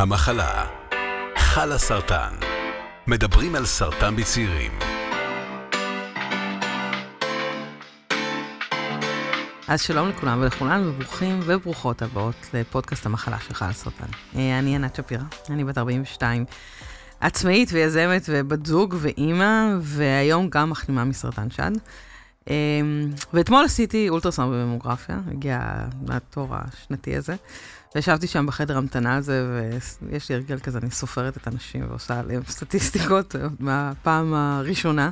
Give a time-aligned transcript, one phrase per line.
[0.00, 0.66] המחלה,
[1.36, 2.34] חלה סרטן.
[3.06, 4.72] מדברים על סרטן בצעירים.
[9.68, 14.06] אז שלום לכולם ולכולן, וברוכים וברוכות הבאות לפודקאסט המחלה של חלה סרטן.
[14.36, 16.44] אה, אני ענת שפירא, אני בת 42,
[17.20, 21.72] עצמאית ויזמת ובת זוג ואימא, והיום גם מחלימה מסרטן שד.
[22.48, 22.54] אה,
[23.32, 25.60] ואתמול עשיתי אולטרסאונד בממוגרפיה, הגיע
[26.08, 27.34] התור השנתי הזה.
[27.94, 29.46] וישבתי שם בחדר המתנה הזה,
[30.02, 35.10] ויש לי הרגל כזה, אני סופרת את האנשים ועושה עליהם סטטיסטיקות מהפעם הראשונה.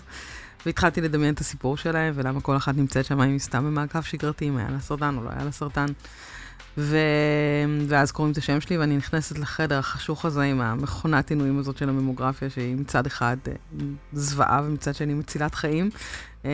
[0.67, 4.49] והתחלתי לדמיין את הסיפור שלהם, ולמה כל אחת נמצאת שם, אם היא סתם במעקב שגרתי,
[4.49, 5.87] אם היה לה סרטן או לא היה לה סרטן.
[6.79, 6.97] ו...
[7.89, 11.89] ואז קוראים את השם שלי, ואני נכנסת לחדר החשוך הזה עם המכונת עינויים הזאת של
[11.89, 13.53] הממוגרפיה, שהיא מצד אחד אה,
[14.13, 15.91] זוועה ומצד שני מצילת חיים.
[16.45, 16.51] אמ,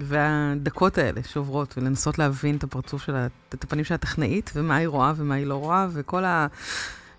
[0.00, 5.12] והדקות האלה שעוברות, ולנסות להבין את הפרצוף של, את הפנים של הטכנאית, ומה היא רואה
[5.16, 6.22] ומה היא לא רואה, וכל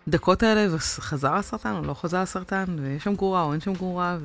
[0.07, 4.17] הדקות האלה, וחזר הסרטן או לא חזר הסרטן, ויש שם גרורה או אין שם גרורה,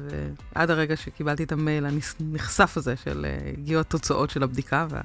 [0.55, 5.01] ועד הרגע שקיבלתי את המייל הנחשף הזה של אה, הגיעו התוצאות של הבדיקה, וה...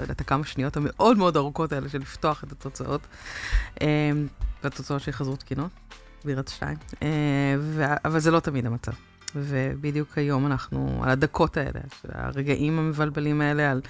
[0.00, 3.00] לא יודעת, הכמה שניות המאוד מאוד ארוכות האלה של לפתוח את התוצאות,
[3.80, 3.86] אמ,
[4.64, 5.70] והתוצאות שחזרו תקינות,
[6.24, 8.92] בירת שתיים, אה, אבל זה לא תמיד המצב.
[9.34, 13.80] ובדיוק היום אנחנו על הדקות האלה, הרגעים המבלבלים האלה, על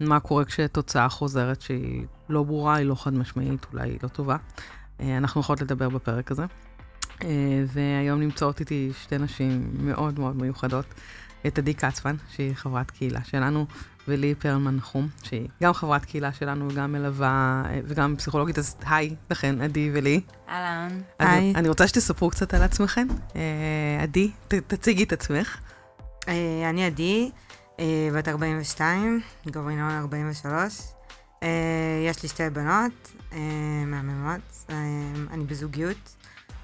[0.00, 4.36] מה קורה כשתוצאה חוזרת שהיא לא ברורה, היא לא חד משמעית, אולי היא לא טובה.
[5.00, 6.44] אה, אנחנו יכולות לדבר בפרק הזה.
[7.24, 10.86] אה, והיום נמצאות איתי שתי נשים מאוד מאוד מיוחדות.
[11.46, 13.66] את עדי כצפן, שהיא חברת קהילה שלנו,
[14.08, 19.60] ולי פרלמן נחום, שהיא גם חברת קהילה שלנו וגם מלווה, וגם פסיכולוגית, אז היי לכן,
[19.60, 20.20] עדי ולי.
[20.48, 21.00] אהלן.
[21.18, 21.54] היי.
[21.54, 23.06] אני רוצה שתספרו קצת על עצמכם.
[23.36, 25.58] אה, עדי, תציגי את עצמך.
[26.28, 27.30] אה, אני עדי,
[27.80, 29.20] אה, בת 42,
[29.52, 30.82] גורינון 43.
[32.08, 33.12] יש לי שתי בנות
[33.86, 34.66] מהממות,
[35.30, 36.16] אני בזוגיות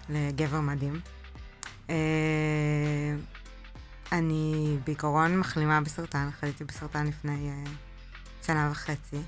[0.08, 1.00] לגבר מדהים.
[4.18, 7.68] אני בעיקרון מחלימה בסרטן, חליתי בסרטן לפני uh,
[8.46, 9.22] שנה וחצי.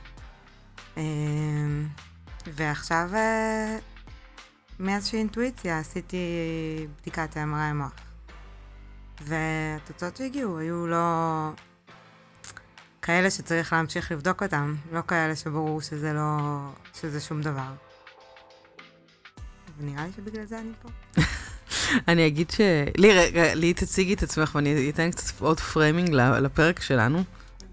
[0.94, 0.98] Uh,
[2.46, 3.82] ועכשיו, uh,
[4.78, 6.16] מאיזושהי אינטואיציה, עשיתי
[7.00, 7.92] בדיקת MRI מוח.
[9.20, 11.50] והתוצאות שהגיעו היו לא
[13.02, 16.38] כאלה שצריך להמשיך לבדוק אותם, לא כאלה שברור שזה לא...
[16.94, 17.72] שזה שום דבר.
[19.78, 20.88] ונראה לי שבגלל זה אני פה.
[22.08, 22.60] אני אגיד ש...
[22.96, 27.22] לי, רגע, לי תציגי את עצמך, ואני אתן קצת עוד framing לפרק שלנו.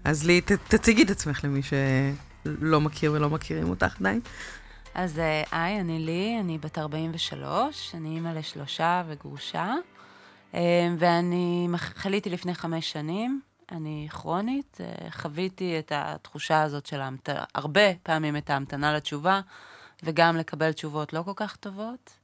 [0.04, 4.20] אז לי, ת, תציגי את עצמך למי שלא מכיר ולא מכירים אותך עדיין.
[4.94, 9.74] אז אה, היי, אני לי, אני בת 43, אני אימא לשלושה וגרושה,
[10.54, 13.40] אה, ואני חליתי לפני חמש שנים,
[13.72, 19.40] אני כרונית, אה, חוויתי את התחושה הזאת של ההמתנה, הרבה פעמים את ההמתנה לתשובה,
[20.02, 22.23] וגם לקבל תשובות לא כל כך טובות.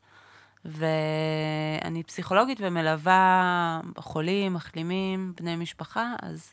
[0.64, 6.52] ואני פסיכולוגית ומלווה חולים, מחלימים, בני משפחה, אז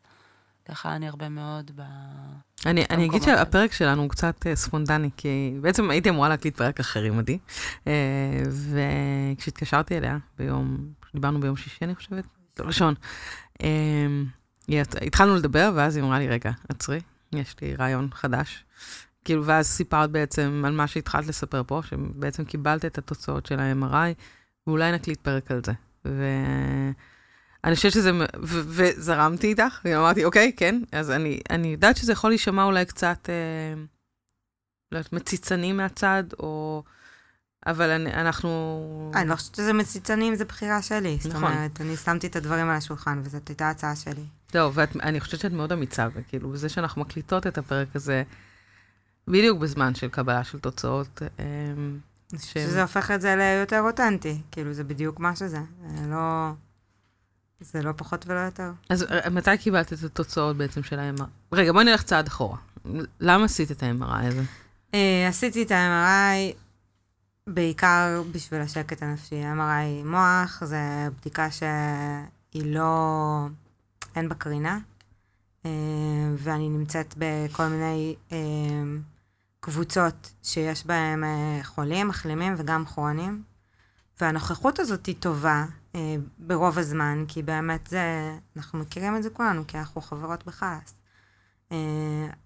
[0.68, 1.81] ככה אני הרבה מאוד ב...
[2.66, 6.79] אני, אני אגיד שהפרק שלנו הוא קצת uh, ספונטני, כי בעצם הייתי אמורה להקליט פרק
[6.79, 7.38] אחר עם עדי,
[7.84, 7.88] uh,
[8.50, 10.78] וכשהתקשרתי אליה ביום,
[11.13, 12.25] דיברנו ביום שישי, אני חושבת,
[12.59, 12.94] ראשון,
[13.57, 13.63] uh,
[15.01, 17.00] התחלנו לדבר, ואז היא אמרה לי, רגע, עצרי,
[17.34, 18.63] יש לי רעיון חדש.
[19.27, 24.13] כאילו, ואז סיפרת בעצם על מה שהתחלת לספר פה, שבעצם קיבלת את התוצאות של ה-MRI,
[24.67, 25.71] ואולי נקליט פרק על זה.
[26.05, 32.31] ואני חושבת שזה, ו- וזרמתי איתך, ואמרתי, אוקיי, כן, אז אני, אני יודעת שזה יכול
[32.31, 33.81] להישמע אולי קצת, אה,
[34.91, 36.83] לא יודעת, מציצנים מהצד, או...
[37.66, 39.11] אבל אני, אנחנו...
[39.16, 41.17] אני לא חושבת שזה מציצנים, זה בחירה שלי.
[41.17, 41.31] נכון.
[41.31, 44.23] זאת אומרת, אני שמתי את הדברים על השולחן, וזאת הייתה הצעה שלי.
[44.55, 48.23] לא, ואני חושבת שאת מאוד אמיצה, וכאילו, בזה שאנחנו מקליטות את הפרק הזה,
[49.27, 51.21] בדיוק בזמן של קבלה של תוצאות.
[51.39, 51.99] אמ,
[52.38, 55.59] שזה הופך את זה ליותר אותנטי, כאילו זה בדיוק מה שזה,
[56.09, 56.51] לא...
[57.59, 58.71] זה לא פחות ולא יותר.
[58.89, 61.23] אז אה, מתי קיבלת את התוצאות בעצם של ה-MRI?
[61.51, 62.57] רגע, בואי נלך צעד אחורה.
[63.19, 64.43] למה עשית את ה-MRI הזה?
[64.91, 64.95] Uh,
[65.29, 66.55] עשיתי את ה-MRI
[67.47, 69.43] בעיקר בשביל השקט הנפשי.
[69.43, 73.47] MRI מוח זה בדיקה שהיא לא...
[74.16, 74.79] אין בה קרינה,
[75.63, 75.67] uh,
[76.37, 78.16] ואני נמצאת בכל מיני...
[79.69, 83.43] קבוצות שיש בהן אה, חולים, מחלימים וגם כרונים.
[84.22, 85.66] והנוכחות הזאת היא טובה
[85.96, 90.93] אה, ברוב הזמן, כי באמת זה, אנחנו מכירים את זה כולנו, כי אנחנו חברות בחלאס.
[91.72, 91.78] אה,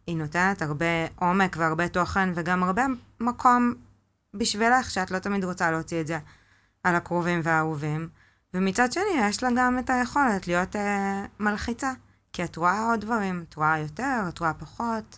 [0.07, 0.85] היא נותנת הרבה
[1.15, 2.85] עומק והרבה תוכן וגם הרבה
[3.19, 3.73] מקום
[4.33, 6.19] בשבילך, שאת לא תמיד רוצה להוציא את זה
[6.83, 8.09] על הקרובים והאהובים.
[8.53, 11.91] ומצד שני, יש לה גם את היכולת להיות אה, מלחיצה,
[12.33, 15.17] כי את רואה עוד דברים, את רואה יותר, את רואה פחות.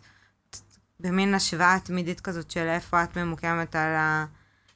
[1.03, 3.95] במין השוואה תמידית כזאת של איפה את ממוקמת על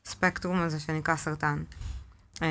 [0.05, 1.63] הספקטרום הזה שנקרא סרטן.
[2.41, 2.47] אה,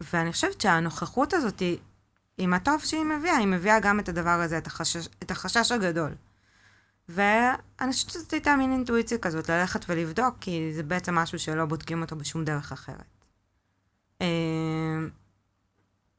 [0.00, 1.78] ואני חושבת שהנוכחות הזאת, היא-
[2.38, 6.14] עם הטוב שהיא מביאה, היא מביאה גם את הדבר הזה, את החשש, את החשש הגדול.
[7.08, 12.02] ואני חושבת שזאת הייתה מין אינטואיציה כזאת, ללכת ולבדוק, כי זה בעצם משהו שלא בודקים
[12.02, 13.04] אותו בשום דרך אחרת.
[14.22, 14.26] אה,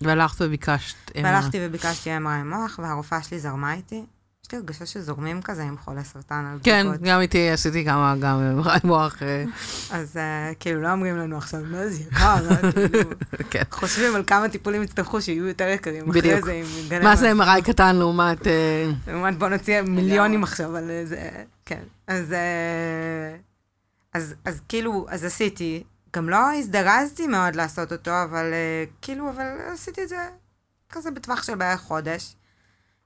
[0.04, 0.96] והלכת וביקשת...
[1.24, 4.06] והלכתי וביקשתי MRI מוח, והרופאה שלי זרמה איתי.
[4.50, 7.08] יש לי הרגשה שזורמים כזה עם חולי סרטן על כן, בדיקות.
[7.08, 9.44] גם איתי עשיתי כמה, גם MRI מוח, אה,
[9.92, 13.10] אז אה, כאילו, לא אומרים לנו עכשיו, מה זה יקר, אה?" כאילו,
[13.50, 13.62] כן.
[13.72, 16.10] חושבים על כמה טיפולים יצטרכו שיהיו יותר יקרים.
[16.10, 16.46] אחרי בדיוק.
[16.46, 17.32] זה, נגלה מה זה.
[17.32, 18.48] MRI קטן לעומת...
[18.48, 21.30] אה, לעומת בוא נוציא מיליונים עכשיו על זה,
[21.66, 21.84] כן.
[22.08, 23.36] אז, אה,
[24.14, 25.84] אז, אז כאילו, אז עשיתי,
[26.16, 30.18] גם לא הזדרזתי מאוד לעשות אותו, אבל אה, כאילו, אבל עשיתי את זה
[30.90, 32.36] כזה בטווח של בערך חודש.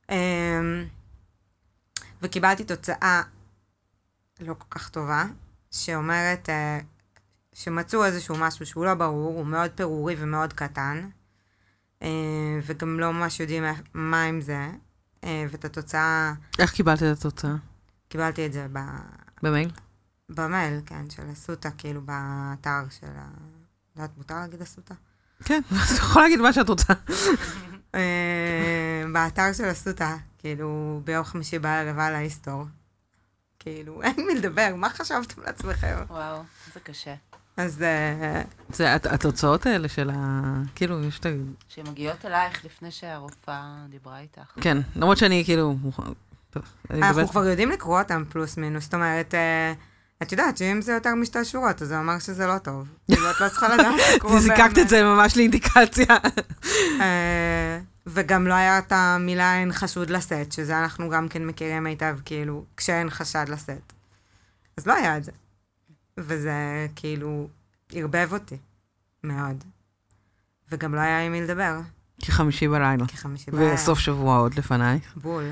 [0.09, 0.15] אה,
[2.23, 3.21] וקיבלתי תוצאה
[4.39, 5.25] לא כל כך טובה,
[5.71, 6.79] שאומרת אה,
[7.53, 11.09] שמצאו איזשהו משהו שהוא לא ברור, הוא מאוד פירורי ומאוד קטן,
[12.03, 12.07] אה,
[12.65, 14.67] וגם לא ממש יודעים איך- מה עם זה.
[15.23, 17.55] אה, ואת התוצאה, איך קיבלת את התוצאה?
[18.07, 18.79] קיבלתי את זה ב,
[19.43, 19.71] במייל?
[20.29, 23.27] במייל, כן, של אסותא, כאילו באתר של ה...
[23.95, 24.93] לא יודעת, מותר להגיד אסותא?
[25.45, 26.93] כן, את יכולה להגיד מה שאת רוצה.
[29.07, 32.65] אה, באתר של אסותא, כאילו, ביום חמישי בערב על ההיסטור.
[33.59, 35.95] כאילו, אין מי לדבר, מה חשבתם לעצמכם?
[36.09, 36.41] וואו,
[36.73, 37.13] זה קשה.
[37.57, 40.41] אז אה, זה הת- התוצאות האלה של ה...
[40.75, 41.29] כאילו, יש את ה...
[41.69, 44.41] שמגיעות אלייך לפני שהרופאה דיברה איתך.
[44.61, 45.75] כן, למרות שאני כאילו...
[46.91, 49.73] אנחנו כבר יודעים לקרוא אותם פלוס מינוס, זאת אומרת, אה,
[50.21, 52.87] את יודעת שאם זה יותר משתי שורות, אז זה אומר שזה לא טוב.
[53.11, 54.77] כאילו, את לא צריכה לדעת לקרוא זיקקת באמת.
[54.77, 56.05] את זה ממש לאינדיקציה.
[58.07, 62.65] וגם לא היה את המילה אין חשוד לשאת, שזה אנחנו גם כן מכירים היטב, כאילו,
[62.77, 63.93] כשאין חשד לשאת.
[64.77, 65.31] אז לא היה את זה.
[66.17, 67.47] וזה כאילו
[67.91, 68.57] ערבב אותי,
[69.23, 69.63] מאוד.
[70.71, 71.79] וגם לא היה עם מי לדבר,
[72.21, 73.07] כחמישי בלילה.
[73.07, 73.73] כחמישי בלילה.
[73.73, 75.17] וסוף שבוע עוד לפנייך.
[75.17, 75.43] בול.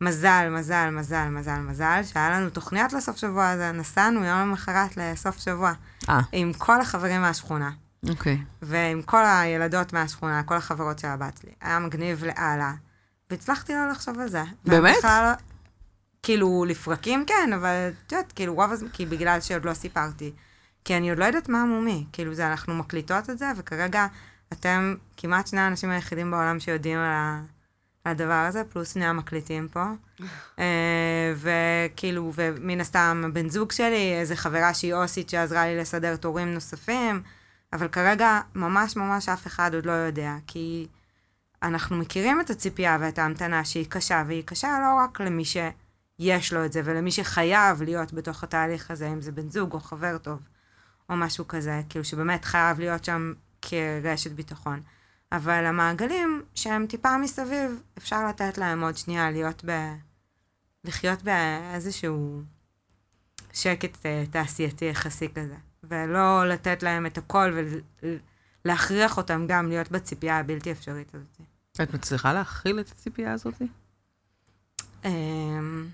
[0.00, 5.38] מזל, מזל, מזל, מזל, מזל, שהיה לנו תוכניות לסוף שבוע הזה, נסענו יום למחרת לסוף
[5.38, 5.72] שבוע,
[6.08, 7.70] אה, עם כל החברים מהשכונה.
[8.08, 8.38] אוקיי.
[8.62, 11.52] ועם כל הילדות מהשכונה, כל החברות של הבת שלי.
[11.60, 12.72] היה מגניב לאללה.
[13.30, 14.42] והצלחתי לא לחשוב על זה.
[14.64, 14.94] באמת?
[14.96, 15.36] ובכלל לא-
[16.22, 20.32] כאילו, לפרקים כן, אבל את יודעת, כאילו, רוב הזמן, כי בגלל שעוד לא סיפרתי.
[20.84, 22.06] כי אני עוד לא יודעת מה מומי.
[22.12, 24.06] כאילו, זה, אנחנו מקליטות את זה, וכרגע
[24.52, 27.40] אתם כמעט שני האנשים היחידים בעולם שיודעים על, ה,
[28.06, 29.84] הדבר הזה, פלוס שני המקליטים פה.
[30.58, 36.54] אה, וכאילו, ומן הסתם, הבן זוג שלי, איזה חברה שהיא אוסית שעזרה לי לסדר תורים
[36.54, 37.22] נוספים.
[37.72, 40.88] אבל כרגע ממש ממש אף אחד עוד לא יודע, כי
[41.62, 46.64] אנחנו מכירים את הציפייה ואת ההמתנה שהיא קשה, והיא קשה לא רק למי שיש לו
[46.64, 50.48] את זה, ולמי שחייב להיות בתוך התהליך הזה, אם זה בן זוג או חבר טוב,
[51.10, 53.32] או משהו כזה, כאילו שבאמת חייב להיות שם
[53.62, 54.82] כרשת ביטחון.
[55.32, 59.92] אבל המעגלים שהם טיפה מסביב, אפשר לתת להם עוד שנייה להיות ב...
[60.84, 62.42] לחיות באיזשהו
[63.52, 65.71] שקט אה, תעשייתי יחסי כזה.
[65.92, 67.52] ולא לתת להם את הכל
[68.64, 71.40] ולהכריח אותם גם להיות בציפייה הבלתי אפשרית הזאת.
[71.82, 73.62] את מצליחה להכיל את הציפייה הזאת?
[75.04, 75.88] אמ,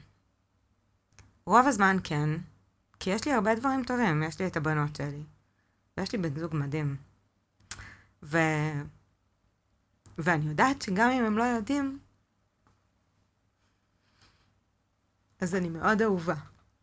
[1.46, 2.30] רוב הזמן כן,
[3.00, 5.22] כי יש לי הרבה דברים טובים, יש לי את הבנות שלי,
[5.96, 6.96] ויש לי בן זוג מדהים.
[8.22, 8.38] ו...
[10.18, 11.98] ואני יודעת שגם אם הם לא יודעים,
[15.40, 16.34] אז אני מאוד אהובה,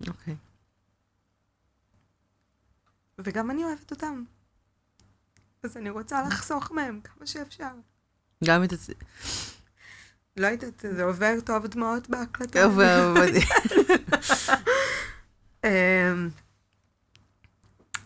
[0.08, 0.36] אוקיי.
[3.18, 4.24] וגם אני אוהבת אותם.
[5.64, 7.72] אז אני רוצה לחסוך מהם כמה שאפשר.
[8.44, 8.90] גם את הצ...
[10.38, 12.60] לא יודעת, זה עובר טוב דמעות בהקלטה.
[15.66, 16.30] אמ,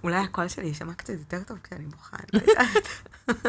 [0.04, 2.88] אולי הקול שלי יישמע קצת יותר טוב כשאני בוכה, אני לא יודעת.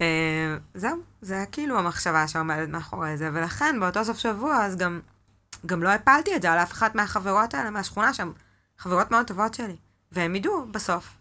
[0.00, 5.00] אמ, זהו, זה היה כאילו המחשבה שעומדת מאחורי זה, ולכן באותו סוף שבוע, אז גם,
[5.66, 8.32] גם לא הפלתי את זה על אף אחת מהחברות האלה מהשכונה שם,
[8.78, 9.76] חברות מאוד טובות שלי,
[10.12, 11.18] והם ידעו בסוף.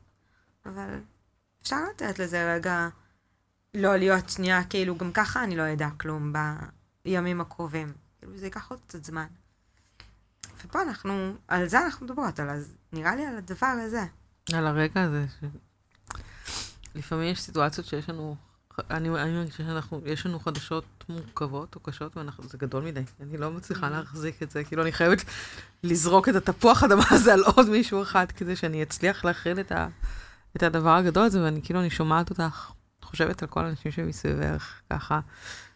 [0.66, 1.00] אבל
[1.64, 2.88] אפשר לתת לזה רגע
[3.74, 6.34] לא להיות שנייה, כאילו גם ככה אני לא אדע כלום
[7.06, 7.94] בימים הקרובים.
[8.20, 9.26] כאילו זה ייקח עוד קצת זמן.
[10.64, 14.06] ופה אנחנו, על זה אנחנו מדברות, על, אז נראה לי על הדבר הזה.
[14.54, 15.26] על הרגע הזה.
[15.40, 15.44] ש...
[16.96, 18.36] לפעמים יש סיטואציות שיש לנו,
[18.90, 23.04] אני, אני מרגישה שאנחנו, יש לנו חדשות מורכבות או קשות, וזה גדול מדי.
[23.22, 25.24] אני לא מצליחה להחזיק את זה, כאילו אני חייבת
[25.84, 29.88] לזרוק את התפוח אדמה הזה על עוד מישהו אחד, כדי שאני אצליח להכיל את, ה,
[30.56, 35.20] את הדבר הגדול הזה, ואני כאילו, אני שומעת אותך, חושבת על כל האנשים שמסביבך ככה,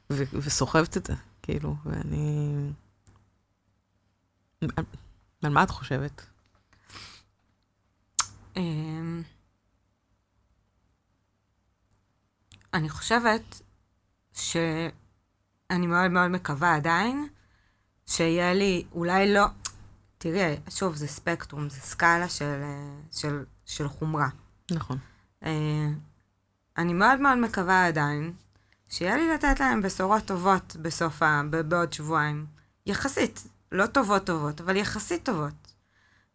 [0.10, 2.56] ו, וסוחבת את זה, כאילו, ואני...
[4.62, 4.84] על,
[5.44, 6.26] על מה את חושבת?
[12.74, 13.62] אני חושבת
[14.34, 17.28] שאני מאוד מאוד מקווה עדיין
[18.06, 19.46] שיהיה לי, אולי לא,
[20.18, 22.62] תראי, שוב, זה ספקטרום, זה סקאלה של,
[23.12, 24.30] של, של חומרה.
[24.72, 24.98] נכון.
[25.46, 25.88] אה,
[26.78, 28.34] אני מאוד מאוד מקווה עדיין
[28.90, 31.42] שיהיה לי לתת להם בשורות טובות בסוף ה...
[31.68, 32.46] בעוד שבועיים.
[32.86, 35.74] יחסית, לא טובות טובות, אבל יחסית טובות.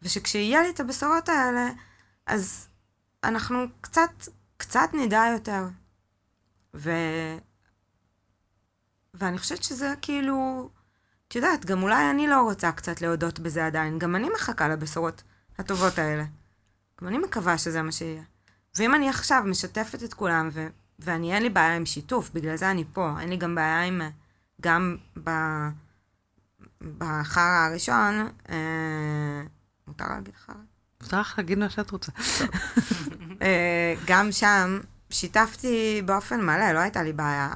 [0.02, 1.70] ושכשיהיה לי את הבשורות האלה,
[2.26, 2.68] אז
[3.24, 5.64] אנחנו קצת, קצת נדע יותר.
[6.74, 6.90] ו...
[9.14, 10.68] ואני חושבת שזה כאילו,
[11.28, 15.22] את יודעת, גם אולי אני לא רוצה קצת להודות בזה עדיין, גם אני מחכה לבשורות
[15.58, 16.24] הטובות האלה.
[17.00, 18.22] גם אני מקווה שזה מה שיהיה.
[18.76, 20.66] ואם אני עכשיו משתפת את כולם, ו...
[20.98, 24.02] ואני אין לי בעיה עם שיתוף, בגלל זה אני פה, אין לי גם בעיה עם,
[24.60, 25.30] גם ב...
[26.98, 29.42] בחרא הראשון, אה...
[29.86, 30.54] מותר להגיד חרא?
[31.02, 32.12] מותר לך להגיד מה שאת רוצה.
[33.42, 34.80] אה, גם שם
[35.14, 37.48] שיתפתי באופן מלא, לא הייתה לי בעיה.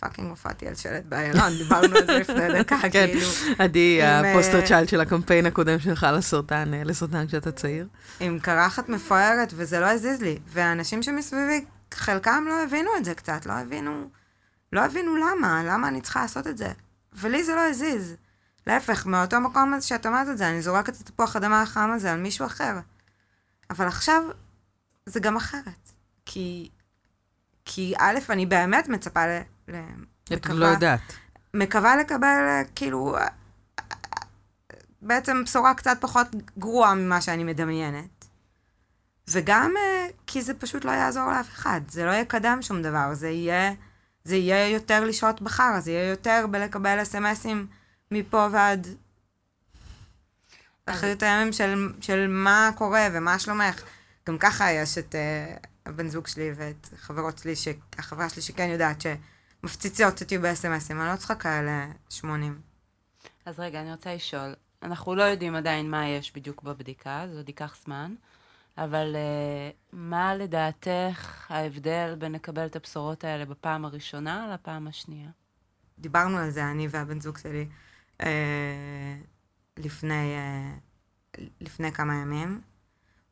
[0.00, 3.26] fucking הופעתי על שלט באיילון, דיברנו על זה לפני דקה, כן, כאילו.
[3.58, 7.88] עדי, ה poster אה, child של הקמפיין הקודם שלך לסרטן, אה, לסרטן כשאתה צעיר.
[8.20, 10.38] עם קרחת מפוארת, וזה לא הזיז לי.
[10.46, 14.08] והאנשים שמסביבי, חלקם לא הבינו את זה קצת, לא הבינו,
[14.72, 16.68] לא הבינו למה, למה אני צריכה לעשות את זה.
[17.12, 18.14] ולי זה לא הזיז.
[18.66, 22.12] להפך, מאותו מקום הזה שאת אומרת את זה, אני זורקת את תפוח האדמה החם הזה
[22.12, 22.78] על מישהו אחר.
[23.70, 24.22] אבל עכשיו
[25.06, 25.92] זה גם אחרת.
[26.26, 26.68] כי,
[27.70, 29.40] כי א', אני באמת מצפה ל...
[29.68, 29.76] ל
[30.32, 31.00] את לא יודעת.
[31.54, 33.16] מקווה לקבל כאילו
[35.02, 36.26] בעצם בשורה קצת פחות
[36.58, 38.24] גרועה ממה שאני מדמיינת.
[39.28, 43.28] וגם אה, כי זה פשוט לא יעזור לאף אחד, זה לא יקדם שום דבר, זה
[43.28, 43.72] יהיה,
[44.24, 47.66] זה יהיה יותר לשהות בחרא, זה יהיה יותר בלקבל אס.אם.אסים
[48.10, 48.86] מפה ועד
[50.86, 53.82] אחרית הימים של, של מה קורה ומה שלומך.
[54.28, 57.54] גם ככה יש את uh, הבן זוג שלי ואת חברות שלי.
[57.98, 62.60] החברה שלי שכן יודעת שמפציצות אותי באס.אם.אסים, אני לא צריכה כאלה 80.
[63.46, 64.54] אז רגע, אני רוצה לשאול.
[64.82, 68.14] אנחנו לא יודעים עדיין מה יש בדיוק בבדיקה, זה עוד ייקח זמן,
[68.78, 75.30] אבל uh, מה לדעתך ההבדל בין לקבל את הבשורות האלה בפעם הראשונה לפעם השנייה?
[75.98, 77.68] דיברנו על זה, אני והבן זוג שלי,
[78.20, 79.16] אה,
[79.76, 80.74] לפני, אה,
[81.60, 82.60] לפני כמה ימים,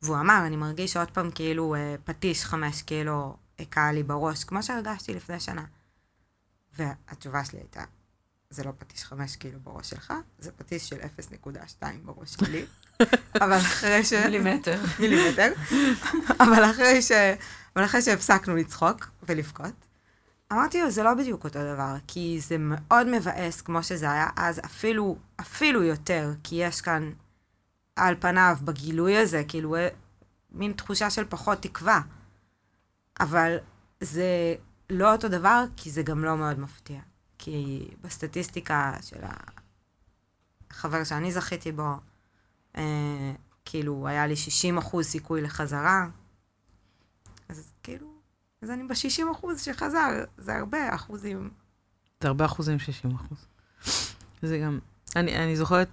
[0.01, 4.63] והוא אמר, אני מרגיש עוד פעם כאילו אה, פטיש חמש קילו הכה לי בראש, כמו
[4.63, 5.63] שהרגשתי לפני שנה.
[6.73, 7.83] והתשובה שלי הייתה,
[8.49, 10.97] זה לא פטיש חמש קילו בראש שלך, זה פטיש של
[11.41, 12.65] 0.2 בראש שלי.
[13.43, 14.13] אבל אחרי ש...
[14.13, 14.81] מילימטר.
[14.99, 15.53] מילימטר.
[16.39, 17.11] אבל אחרי ש...
[17.75, 19.73] אבל אחרי שהפסקנו לצחוק ולבכות,
[20.51, 24.61] אמרתי לו, זה לא בדיוק אותו דבר, כי זה מאוד מבאס, כמו שזה היה אז,
[24.65, 27.11] אפילו, אפילו יותר, כי יש כאן,
[27.97, 29.87] על פניו, בגילוי הזה, כאילו, אה,
[30.51, 32.01] מין תחושה של פחות תקווה.
[33.19, 33.57] אבל
[34.01, 34.55] זה
[34.89, 36.99] לא אותו דבר, כי זה גם לא מאוד מפתיע.
[37.37, 39.19] כי בסטטיסטיקה של
[40.71, 41.93] החבר שאני זכיתי בו,
[42.77, 43.33] אה,
[43.65, 46.07] כאילו, היה לי 60 אחוז סיכוי לחזרה.
[47.49, 48.07] אז כאילו,
[48.61, 51.49] אז אני ב-60 אחוז שחזר, זה הרבה אחוזים.
[52.21, 53.37] זה הרבה אחוזים, 60 אחוז.
[54.41, 54.79] זה גם,
[55.15, 55.87] אני, אני זוכרת,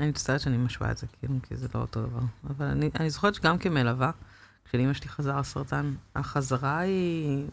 [0.00, 2.20] אני מצטערת שאני משווה את זה, כאילו, כי זה לא אותו דבר,
[2.50, 4.10] אבל אני, אני זוכרת שגם כמלווה,
[4.64, 7.46] כשלאמא שלי חזר הסרטן, החזרה היא...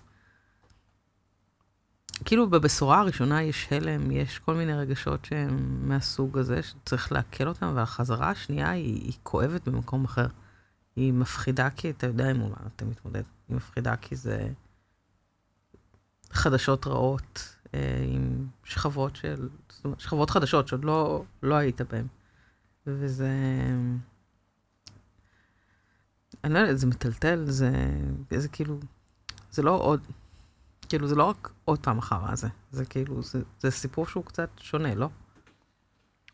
[2.26, 7.72] כאילו בבשורה הראשונה יש הלם, יש כל מיני רגשות שהם מהסוג הזה, שצריך לעכל אותם,
[7.76, 10.28] והחזרה השנייה היא, היא כואבת במקום אחר.
[10.96, 13.24] היא מפחידה כי אתה יודע עם מה אתה מתמודד.
[13.50, 14.50] היא מפחידה כי זה
[16.32, 19.50] חדשות רעות, אה, עם שכבות של,
[19.98, 22.08] שכבות חדשות שעוד לא, לא היית בהן.
[22.88, 23.30] וזה...
[26.44, 27.72] אני לא יודעת, זה מטלטל, זה,
[28.38, 28.80] זה כאילו,
[29.52, 30.08] זה לא עוד,
[30.90, 34.50] כאילו, זה לא רק עוד פעם אחר הזה, זה כאילו, זה, זה סיפור שהוא קצת
[34.58, 35.10] שונה, לא?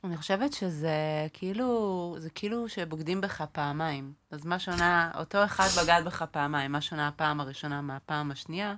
[0.04, 4.14] אני חושבת שזה כאילו, זה כאילו שבוגדים בך פעמיים.
[4.32, 8.76] אז מה שונה, אותו אחד בגד בך פעמיים, מה שונה הפעם הראשונה מהפעם השנייה?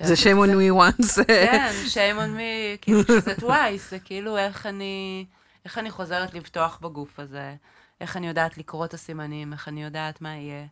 [0.00, 1.24] זה shame on me once.
[1.26, 5.26] כן, shame on me, כאילו שזה טווייס, זה כאילו איך אני,
[5.68, 7.56] איך אני חוזרת לבטוח בגוף הזה,
[8.00, 10.66] איך אני יודעת לקרוא את הסימנים, איך אני יודעת מה יהיה.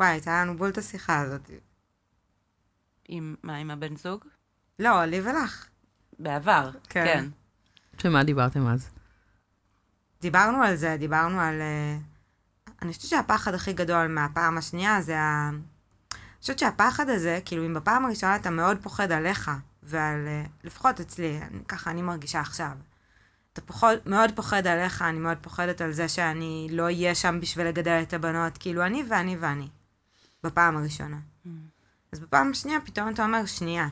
[0.00, 1.50] וואי, הייתה לנו בול את השיחה הזאת.
[3.08, 4.24] עם, מה, עם הבן זוג?
[4.78, 5.68] לא, לי ולך.
[6.18, 7.04] בעבר, כן.
[7.04, 7.28] כן.
[7.98, 8.90] שמה דיברתם אז?
[10.20, 11.60] דיברנו על זה, דיברנו על...
[11.60, 11.96] אה,
[12.82, 15.50] אני חושבת שהפחד הכי גדול מהפעם השנייה זה ה...
[15.50, 19.50] אני חושבת שהפחד הזה, כאילו, אם בפעם הראשונה אתה מאוד פוחד עליך,
[19.82, 20.26] ועל...
[20.26, 22.72] אה, לפחות אצלי, אני, ככה אני מרגישה עכשיו.
[23.52, 27.66] אתה פחות, מאוד פוחד עליך, אני מאוד פוחדת על זה שאני לא אהיה שם בשביל
[27.66, 29.68] לגדל את הבנות, כאילו אני ואני ואני,
[30.44, 31.18] בפעם הראשונה.
[32.12, 33.88] אז בפעם השנייה פתאום אתה אומר, שנייה,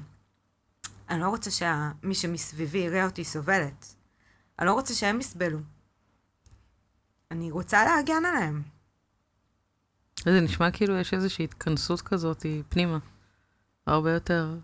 [1.08, 3.94] אני לא רוצה שמי שמסביבי יראה אותי סובלת.
[4.58, 5.58] אני לא רוצה שהם יסבלו.
[7.30, 8.62] אני רוצה להגן עליהם.
[10.24, 12.98] זה נשמע כאילו יש איזושהי התכנסות כזאת פנימה.
[13.86, 14.56] הרבה יותר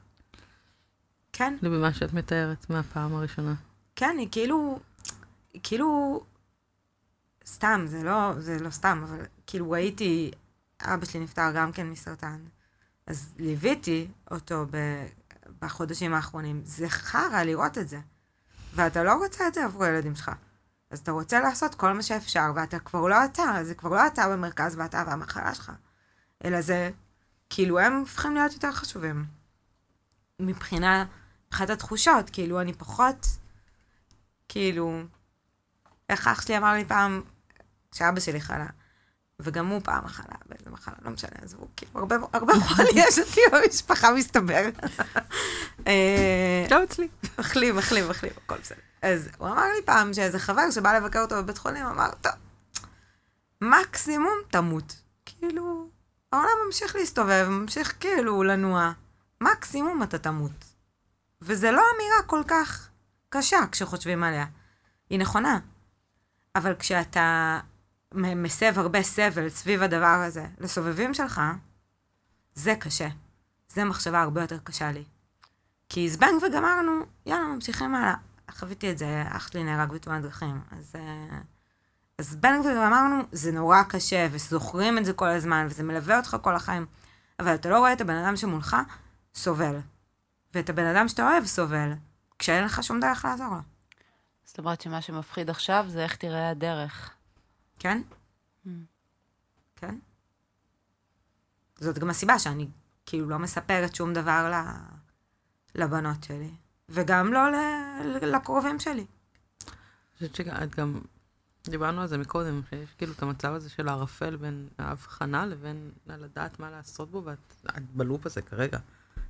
[1.32, 3.54] כן, ממה שאת מתארת מהפעם הראשונה.
[3.96, 4.78] כן, היא כאילו,
[5.62, 6.20] כאילו,
[7.46, 10.30] סתם, זה לא, זה לא סתם, אבל כאילו ראיתי,
[10.82, 12.40] אבא שלי נפטר גם כן מסרטן,
[13.06, 15.06] אז ליוויתי אותו ב,
[15.62, 16.62] בחודשים האחרונים.
[16.64, 18.00] זה חרא לראות את זה,
[18.74, 20.30] ואתה לא רוצה את זה עבור הילדים שלך.
[20.90, 24.28] אז אתה רוצה לעשות כל מה שאפשר, ואתה כבר לא אתה, זה כבר לא אתה
[24.28, 25.72] במרכז ואתה והמחלה שלך,
[26.44, 26.90] אלא זה,
[27.50, 29.24] כאילו, הם הופכים להיות יותר חשובים.
[30.40, 31.04] מבחינה,
[31.46, 33.26] מבחינת התחושות, כאילו, אני פחות,
[34.48, 35.02] כאילו,
[36.08, 37.22] איך אח שלי אמר לי פעם,
[37.90, 38.66] כשאבא שלי חלה,
[39.40, 43.40] וגם הוא פעם חלה, באיזה מחלה, לא משנה, עזבו, כאילו, הרבה, הרבה חולי יש אותי
[43.52, 44.62] במשפחה, מסתבר.
[45.86, 47.08] אה, גם אצלי.
[47.38, 48.78] מחלים, מחלים, מחלים, הכל בסדר.
[49.02, 52.32] אז הוא אמר לי פעם שאיזה חבר שבא לבקר אותו בבית חולים, אמר, טוב,
[53.60, 54.96] מקסימום תמות.
[55.26, 55.88] כאילו,
[56.32, 58.92] העולם ממשיך להסתובב, ממשיך כאילו לנוע.
[59.40, 60.64] מקסימום אתה תמות.
[61.42, 62.88] וזה לא אמירה כל כך
[63.36, 64.46] קשה כשחושבים עליה.
[65.10, 65.58] היא נכונה.
[66.56, 67.60] אבל כשאתה
[68.14, 71.40] מסב הרבה סבל סביב הדבר הזה לסובבים שלך,
[72.54, 73.08] זה קשה.
[73.68, 75.04] זה מחשבה הרבה יותר קשה לי.
[75.88, 76.92] כי זבנג וגמרנו,
[77.26, 78.14] יאללה, ממשיכים הלאה.
[78.50, 80.60] חוויתי את זה, אח שלי נהרג בתאונת דרכים.
[80.78, 81.38] אז, אה,
[82.18, 86.54] אז זבנג וגמרנו, זה נורא קשה, וזוכרים את זה כל הזמן, וזה מלווה אותך כל
[86.54, 86.86] החיים.
[87.40, 88.76] אבל אתה לא רואה את הבן אדם שמולך
[89.34, 89.76] סובל.
[90.54, 91.92] ואת הבן אדם שאתה אוהב סובל,
[92.44, 93.60] כשאין לך שום דרך לעזור לו.
[94.44, 97.10] זאת אומרת שמה שמפחיד עכשיו זה איך תראה הדרך.
[97.78, 98.02] כן?
[99.76, 99.98] כן.
[101.78, 102.69] זאת גם הסיבה שאני
[103.06, 104.54] כאילו לא מספרת שום דבר ל...
[105.75, 106.50] לבנות שלי,
[106.88, 107.56] וגם לא ל...
[108.23, 109.06] לקרובים שלי.
[109.66, 111.00] אני חושבת שאת גם,
[111.64, 116.60] דיברנו על זה מקודם, שיש כאילו את המצב הזה של הערפל בין ההבחנה לבין לדעת
[116.60, 118.78] מה לעשות בו, ואת את בלופ הזה כרגע.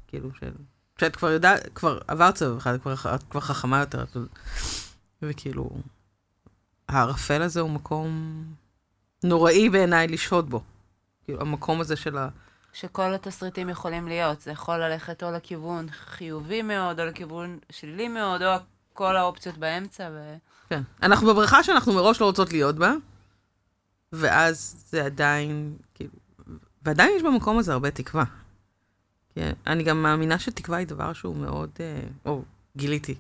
[0.07, 0.53] כאילו, של,
[1.01, 4.17] שאת כבר יודעת, כבר עברת סבב אחד, כבר, את כבר חכמה יותר, את,
[5.23, 5.71] וכאילו,
[6.89, 8.45] הערפל הזה הוא מקום
[9.25, 10.63] נוראי בעיניי לשהות בו.
[11.25, 12.29] כאילו, המקום הזה של ה...
[12.73, 14.41] שכל התסריטים יכולים להיות.
[14.41, 18.57] זה יכול ללכת או לכיוון חיובי מאוד, או לכיוון שלילי מאוד, או
[18.93, 20.09] כל האופציות באמצע.
[20.13, 20.37] ו...
[20.69, 20.83] כן.
[21.03, 22.93] אנחנו בבריכה שאנחנו מראש לא רוצות להיות בה,
[24.13, 26.13] ואז זה עדיין, כאילו,
[26.83, 28.25] ועדיין יש במקום הזה הרבה תקווה.
[29.35, 32.43] כן, אני גם מאמינה שתקווה היא דבר שהוא מאוד, אה, או
[32.77, 33.15] גיליתי,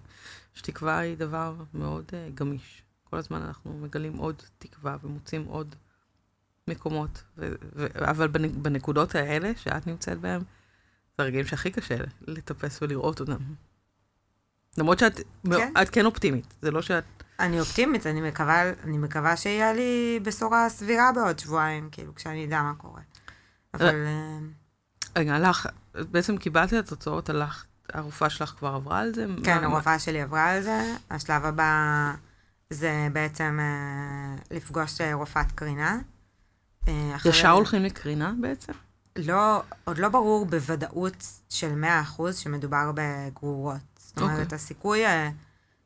[0.54, 2.82] שתקווה היא דבר מאוד אה, גמיש.
[3.04, 5.74] כל הזמן אנחנו מגלים עוד תקווה ומוצאים עוד
[6.68, 10.42] מקומות, ו- ו- אבל בנ- בנקודות האלה שאת נמצאת בהם,
[11.18, 13.36] זה הרגעים שהכי קשה לטפס ולראות אותם.
[14.78, 15.72] למרות שאת כן.
[15.82, 17.04] את כן אופטימית, זה לא שאת...
[17.40, 22.62] אני אופטימית, אני מקווה, אני מקווה שיהיה לי בשורה סבירה בעוד שבועיים, כאילו, כשאני אדע
[22.62, 23.00] מה קורה.
[23.74, 23.94] אבל...
[24.06, 24.38] אה,
[25.16, 25.68] רגע, הלך,
[26.10, 29.26] בעצם קיבלת את התוצאות, הלך, הרופאה שלך כבר עברה על זה?
[29.44, 30.94] כן, מה- הרופאה שלי עברה על זה.
[31.10, 32.12] השלב הבא
[32.70, 35.98] זה בעצם אה, לפגוש אה, רופאת קרינה.
[36.88, 38.72] אה, ישר הולכים לקרינה בעצם?
[39.16, 41.84] לא, עוד לא ברור בוודאות של
[42.16, 43.76] 100% שמדובר בגרורות.
[43.98, 44.56] זאת אומרת, אוקיי.
[44.56, 45.30] הסיכוי, אה,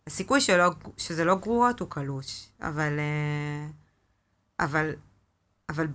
[0.07, 3.67] הסיכוי שלא, שזה לא גרורות הוא קלוש, אבל, אה,
[4.65, 4.91] אבל,
[5.69, 5.87] אבל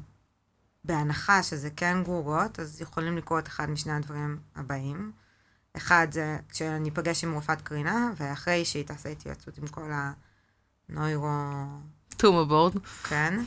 [0.85, 5.11] בהנחה שזה כן גרורות, אז יכולים לקרות אחד משני הדברים הבאים.
[5.77, 9.91] אחד זה כשאני אפגש עם רופאת קרינה, ואחרי שהיא תעשה התייעצות עם כל
[10.89, 11.29] הנוירו...
[12.17, 12.73] טום הבורד.
[13.03, 13.39] כן.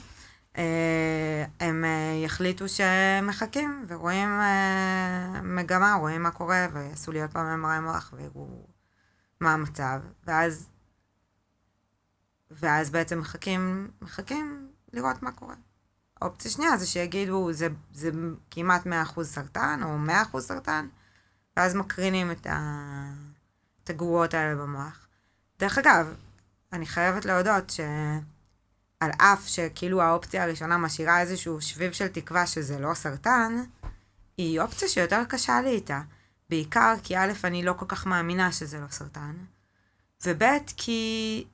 [0.59, 7.65] אה, הם אה, יחליטו שמחכים ורואים אה, מגמה, רואים מה קורה, ויעשו לי עוד פעם
[7.65, 8.67] MRI מוח ויראו
[9.41, 10.69] מה המצב, ואז,
[12.51, 15.55] ואז בעצם מחכים, מחכים לראות מה קורה.
[16.21, 18.11] האופציה שנייה זה שיגידו, זה, זה
[18.51, 19.97] כמעט 100% סרטן, או
[20.35, 20.89] 100% סרטן,
[21.57, 22.59] ואז מקרינים את, ה...
[23.85, 25.07] את הגרורות האלה במוח.
[25.59, 26.15] דרך אגב,
[26.73, 27.81] אני חייבת להודות ש...
[29.01, 33.65] על אף שכאילו האופציה הראשונה משאירה איזשהו שביב של תקווה שזה לא סרטן,
[34.37, 36.01] היא אופציה שיותר קשה לי איתה.
[36.51, 39.35] בעיקר כי א', אני לא כל כך מאמינה שזה לא סרטן,
[40.27, 40.43] וב',
[40.77, 41.45] כי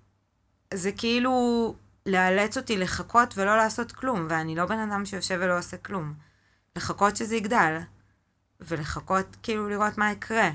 [0.75, 1.75] זה כאילו
[2.07, 6.15] לאלץ אותי לחכות ולא לעשות כלום, ואני לא בן אדם שיושב ולא עושה כלום.
[6.77, 7.79] לחכות שזה יגדל,
[8.61, 10.51] ולחכות כאילו לראות מה יקרה,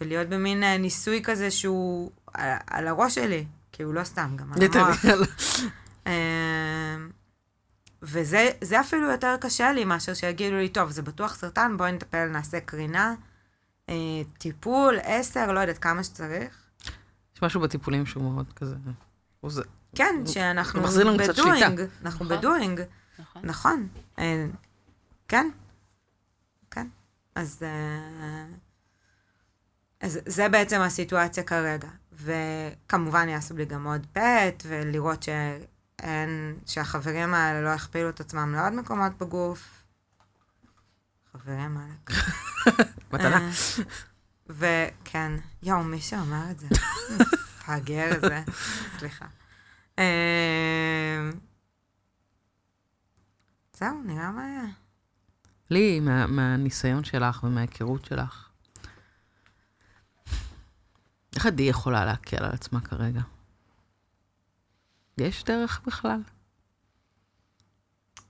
[0.00, 4.58] ולהיות במין אה, ניסוי כזה שהוא על, על הראש שלי, כאילו, לא סתם, גם על.
[4.74, 5.04] המוח.
[6.06, 6.12] אמ,
[8.02, 12.26] וזה זה אפילו יותר קשה לי מאשר שיגידו לי, טוב, זה בטוח סרטן, בואי נטפל,
[12.26, 13.14] נעשה קרינה,
[13.88, 13.94] אה,
[14.38, 16.62] טיפול, עשר, לא יודעת כמה שצריך.
[17.36, 18.74] יש משהו בטיפולים שהוא מאוד כזה...
[19.40, 19.62] הוא זה-
[19.94, 21.50] כן, שאנחנו הוא מחזיר לנו קצת שליטה.
[21.50, 22.38] בדואינג, אנחנו נכון.
[22.38, 22.80] בדואינג,
[23.18, 23.42] נכון?
[23.44, 23.88] נכון.
[24.18, 24.46] אה,
[25.28, 25.50] כן,
[26.70, 26.86] כן.
[27.34, 28.44] אז, אה,
[30.00, 31.88] אז זה בעצם הסיטואציה כרגע.
[32.12, 38.72] וכמובן יעשו לי גם עוד פט, ולראות שאין, שהחברים האלה לא יכפילו את עצמם לעוד
[38.72, 39.84] מקומות בגוף.
[41.32, 42.20] חברים האלה.
[43.12, 43.36] מתנה.
[43.36, 43.50] אה,
[44.46, 46.66] וכן, יואו, מי שאומר את זה.
[47.66, 48.42] הגר הזה,
[48.98, 49.26] סליחה.
[49.98, 51.30] אה,
[53.76, 54.64] זהו, נראה מה היה.
[55.70, 58.48] לי, מה- מהניסיון שלך ומההיכרות שלך,
[61.36, 63.20] איך עדי יכולה להקל על עצמה כרגע?
[65.18, 66.20] יש דרך בכלל?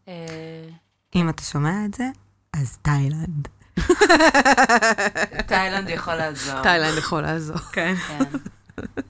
[0.09, 0.69] אה,
[1.15, 2.05] אם אתה שומע את זה,
[2.53, 3.49] אז תאילנד.
[5.47, 6.63] תאילנד יכול לעזור.
[6.63, 7.59] תאילנד יכול לעזור.
[7.59, 7.95] כן.
[7.97, 8.25] כן.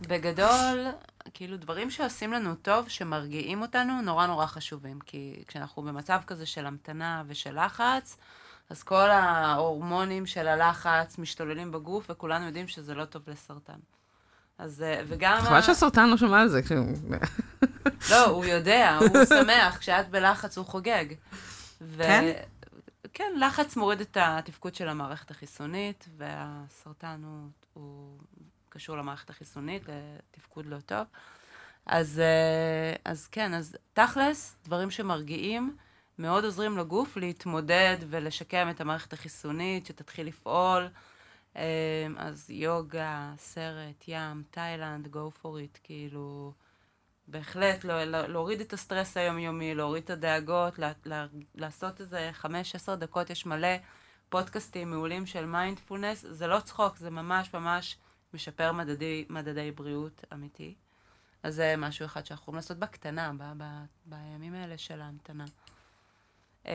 [0.00, 0.86] בגדול,
[1.34, 4.98] כאילו דברים שעושים לנו טוב, שמרגיעים אותנו, נורא נורא חשובים.
[5.00, 8.16] כי כשאנחנו במצב כזה של המתנה ושל לחץ,
[8.70, 13.78] אז כל ההורמונים של הלחץ משתוללים בגוף, וכולנו יודעים שזה לא טוב לסרטן.
[14.58, 15.40] אז, אה, וגם...
[15.40, 16.60] חבל שהסרטן לא שמע על זה.
[18.10, 21.04] לא, הוא יודע, הוא שמח, כשאת בלחץ הוא חוגג.
[21.80, 22.02] ו...
[22.02, 22.32] כן?
[23.12, 28.18] כן, לחץ מוריד את התפקוד של המערכת החיסונית, והסרטן הוא, הוא
[28.74, 31.06] קשור למערכת החיסונית, לתפקוד לא טוב.
[31.86, 35.76] אז, אה, אז כן, אז תכלס, דברים שמרגיעים,
[36.18, 40.88] מאוד עוזרים לגוף להתמודד ולשקם את המערכת החיסונית, שתתחיל לפעול.
[41.56, 46.52] אה, אז יוגה, סרט, ים, תאילנד, go for it, כאילו,
[47.28, 52.74] בהחלט, לא, לא, להוריד את הסטרס היומיומי, להוריד את הדאגות, לה, לה, לעשות איזה חמש,
[52.74, 53.76] עשר דקות, יש מלא
[54.28, 57.96] פודקאסטים מעולים של מיינדפולנס, זה לא צחוק, זה ממש ממש
[58.34, 60.74] משפר מדדי, מדדי בריאות אמיתי.
[61.42, 63.64] אז זה משהו אחד שאנחנו יכולים לעשות בקטנה, ב, ב,
[64.06, 65.44] בימים האלה של ההמתנה.
[66.66, 66.70] אמ,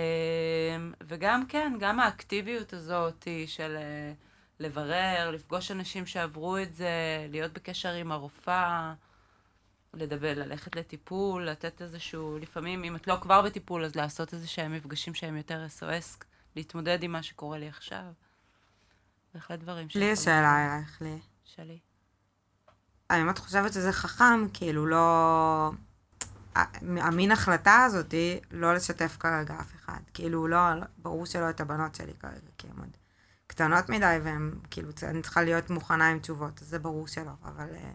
[1.01, 4.13] וגם כן, גם האקטיביות הזאת היא של אה,
[4.59, 8.93] לברר, לפגוש אנשים שעברו את זה, להיות בקשר עם הרופאה,
[9.93, 14.73] לדבר, ללכת לטיפול, לתת איזשהו, לפעמים אם את לא כבר בטיפול, אז לעשות איזה שהם
[14.73, 16.23] מפגשים שהם יותר SOS,
[16.55, 18.05] להתמודד עם מה שקורה לי עכשיו.
[19.33, 21.19] בהחלט דברים לי יש שאלה אלייך, לי.
[21.55, 21.79] שלי.
[23.09, 25.71] האם את חושבת שזה חכם, כאילו לא...
[26.81, 29.99] המין החלטה הזאת היא לא לשתף כרגע אף אחד.
[30.13, 32.97] כאילו לא, לא- ברור שלא את הבנות שלי כרגע, כי הן עוד
[33.47, 37.69] קטנות מדי, והן כאילו, אני צריכה להיות מוכנה עם תשובות, אז זה ברור שלא, אבל...
[37.75, 37.91] אה,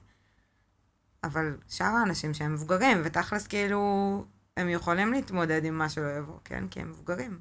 [1.25, 4.25] אבל שאר האנשים שהם מבוגרים, ותכלס כאילו,
[4.57, 6.69] הם יכולים להתמודד עם מה שלא יבוא, כן?
[6.69, 7.41] כי הם מבוגרים.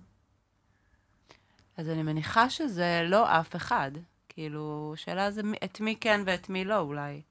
[1.77, 3.91] אז אני מניחה שזה לא אף אחד.
[4.33, 7.21] כאילו, שאלה זה את מי כן ואת מי לא אולי.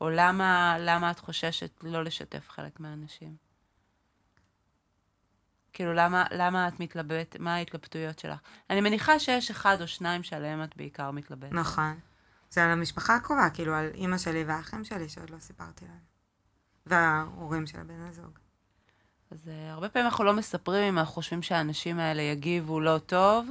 [0.00, 3.36] או למה, למה את חוששת לא לשתף חלק מהאנשים?
[5.72, 8.38] כאילו, למה, למה את מתלבט, מה ההתלבטויות שלך?
[8.70, 11.52] אני מניחה שיש אחד או שניים שעליהם את בעיקר מתלבטת.
[11.52, 11.98] נכון.
[12.50, 16.12] זה על המשפחה הקרובה, כאילו על אימא שלי והאחים שלי שעוד לא סיפרתי להם.
[16.86, 18.38] וההורים של הבן הזוג.
[19.30, 23.48] אז uh, הרבה פעמים אנחנו לא מספרים אם אנחנו חושבים שהאנשים האלה יגיבו לא טוב.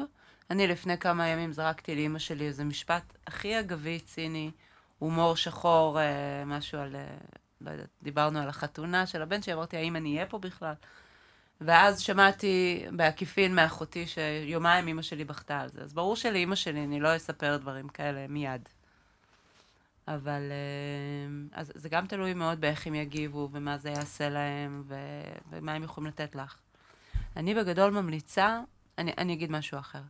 [0.52, 4.52] אני לפני כמה ימים זרקתי לאימא שלי איזה משפט הכי אגבי, ציני,
[5.00, 9.78] הומור שחור, uh, משהו על, uh, לא יודעת, דיברנו על החתונה של הבן שלי, אמרתי,
[9.78, 10.74] האם אני אהיה פה בכלל?
[11.62, 15.82] ואז שמעתי בעקיפין מאחותי שיומיים אימא שלי בכתה על זה.
[15.82, 18.70] אז ברור שלאימא שלי אני לא אספר דברים כאלה מיד.
[20.08, 24.96] אבל אה, אז זה גם תלוי מאוד באיך הם יגיבו, ומה זה יעשה להם, ו,
[25.50, 26.58] ומה הם יכולים לתת לך.
[27.36, 28.60] אני בגדול ממליצה,
[28.98, 30.02] אני, אני אגיד משהו אחר.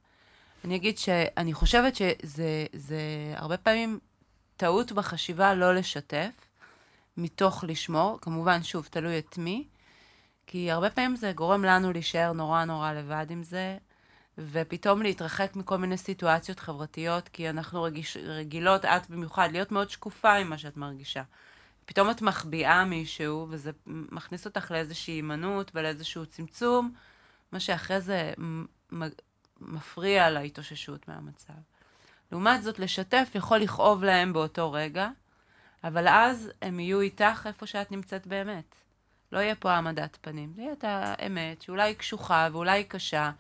[0.65, 3.00] אני אגיד שאני חושבת שזה זה
[3.36, 4.00] הרבה פעמים
[4.58, 6.32] טעות בחשיבה לא לשתף,
[7.17, 9.67] מתוך לשמור, כמובן, שוב, תלוי את מי,
[10.47, 13.78] כי הרבה פעמים זה גורם לנו להישאר נורא נורא לבד עם זה,
[14.38, 20.34] ופתאום להתרחק מכל מיני סיטואציות חברתיות, כי אנחנו רגיש, רגילות, את במיוחד, להיות מאוד שקופה
[20.34, 21.24] עם מה שאת מרגישה.
[21.86, 26.93] פתאום את מחביאה מישהו, וזה מכניס אותך לאיזושהי הימנעות ולאיזשהו צמצום,
[27.52, 28.34] מה שאחרי זה
[29.62, 31.54] מפריע להתאוששות מהמצב.
[32.32, 35.10] לעומת זאת, לשתף יכול לכאוב להם באותו רגע,
[35.84, 38.76] אבל אז הם יהיו איתך איפה שאת נמצאת באמת.
[39.32, 43.32] לא יהיה פה העמדת פנים, זה יהיה את האמת, שאולי היא קשוחה ואולי היא קשה,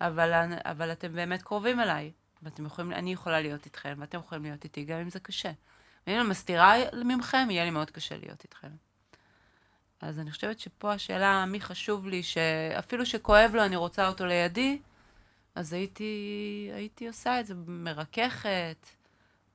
[0.00, 4.64] אבל, אבל אתם באמת קרובים אליי, ואתם יכולים, אני יכולה להיות איתכם, ואתם יכולים להיות
[4.64, 5.52] איתי גם אם זה קשה.
[6.08, 8.68] אם אני מסתירה ממכם, יהיה לי מאוד קשה להיות איתכם.
[10.00, 14.78] אז אני חושבת שפה השאלה מי חשוב לי, שאפילו שכואב לו, אני רוצה אותו לידי,
[15.60, 18.86] אז הייתי, הייתי עושה את זה מרככת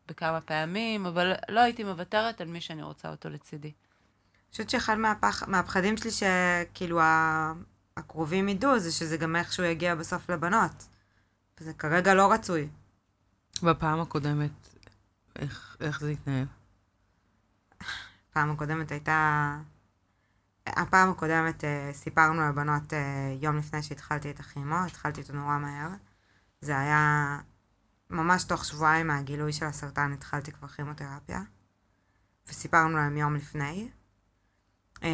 [0.08, 3.68] בכמה פעמים, אבל לא הייתי מוותרת על מי שאני רוצה אותו לצידי.
[3.68, 7.54] אני חושבת שאחד מהפח, מהפחדים שלי שכאילו ה-
[7.98, 10.88] הקרובים ידעו, זה שזה גם איכשהו יגיע בסוף לבנות.
[11.60, 12.68] וזה כרגע לא רצוי.
[13.63, 14.52] בפעם הקודמת,
[15.36, 16.46] איך, איך זה התנהל?
[18.30, 19.58] הפעם הקודמת הייתה...
[20.65, 25.89] הפעם הקודמת אה, סיפרנו לבנות אה, יום לפני שהתחלתי את הכימו, התחלתי אותו נורא מהר.
[26.62, 27.39] זה היה
[28.10, 31.41] ממש תוך שבועיים מהגילוי של הסרטן התחלתי כבר כימותרפיה.
[32.47, 33.89] וסיפרנו להם יום לפני.
[35.04, 35.10] אה,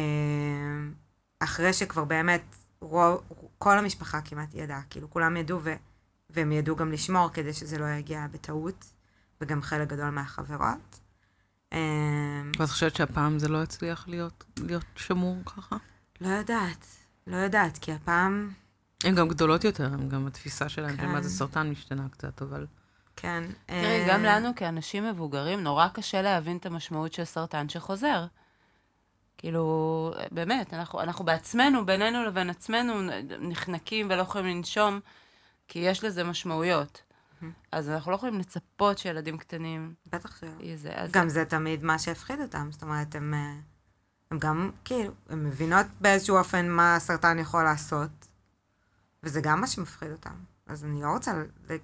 [1.40, 2.42] אחרי שכבר באמת
[2.80, 3.22] רוב,
[3.58, 5.74] כל המשפחה כמעט ידעה, כאילו כולם ידעו ו,
[6.30, 8.92] והם ידעו גם לשמור כדי שזה לא יגיע בטעות,
[9.40, 11.01] וגם חלק גדול מהחברות.
[12.58, 15.76] ואת חושבת שהפעם זה לא הצליח להיות, להיות שמור ככה?
[16.20, 16.86] לא יודעת,
[17.26, 18.50] לא יודעת, כי הפעם,
[19.04, 21.22] הן גם גדולות יותר, הן גם התפיסה שלהן של מה כן.
[21.22, 22.66] זה סרטן משתנה קצת, אבל...
[23.16, 23.44] כן.
[23.66, 28.26] תראי, אה, גם לנו כאנשים מבוגרים, נורא קשה להבין את המשמעות של סרטן שחוזר.
[29.38, 32.94] כאילו, באמת, אנחנו, אנחנו בעצמנו, בינינו לבין עצמנו,
[33.40, 35.00] נחנקים ולא יכולים לנשום,
[35.68, 37.02] כי יש לזה משמעויות.
[37.72, 40.50] אז אנחנו לא יכולים לצפות שילדים קטנים בטח שלא.
[41.10, 43.54] גם זה תמיד מה שהפחיד אותם, זאת אומרת, הם, אה,
[44.30, 48.10] הם גם, כאילו, הן מבינות באיזשהו אופן מה הסרטן יכול לעשות,
[49.22, 50.34] וזה גם מה שמפחיד אותם.
[50.66, 51.32] אז אני לא רוצה,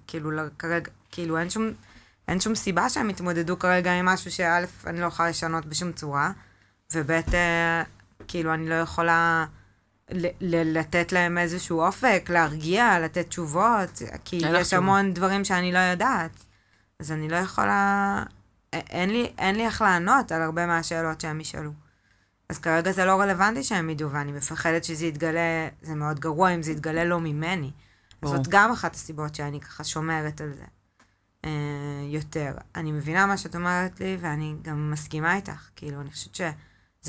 [0.07, 1.71] כאילו, כרגע, כאילו, אין שום,
[2.27, 6.31] אין שום סיבה שהם יתמודדו כרגע עם משהו שא', אני לא יכולה לשנות בשום צורה,
[6.93, 7.83] וב', אה,
[8.27, 9.45] כאילו, אני לא יכולה
[10.41, 14.73] לתת להם איזשהו אופק, להרגיע, לתת תשובות, כי יש.
[14.73, 16.45] המון דברים שאני לא יודעת.
[16.99, 18.23] אז אני לא יכולה...
[18.73, 21.71] אין לי, אין לי איך לענות על הרבה מהשאלות שהם ישאלו.
[22.49, 26.63] אז כרגע זה לא רלוונטי שהם ידעו, ואני מפחדת שזה יתגלה, זה מאוד גרוע אם
[26.63, 27.71] זה יתגלה לא ממני.
[28.21, 28.37] ברור.
[28.37, 30.63] זאת גם אחת הסיבות שאני ככה שומרת על זה
[31.45, 31.49] אה,
[32.07, 32.53] יותר.
[32.75, 35.69] אני מבינה מה שאת אומרת לי, ואני גם מסכימה איתך.
[35.75, 36.35] כאילו, אני חושבת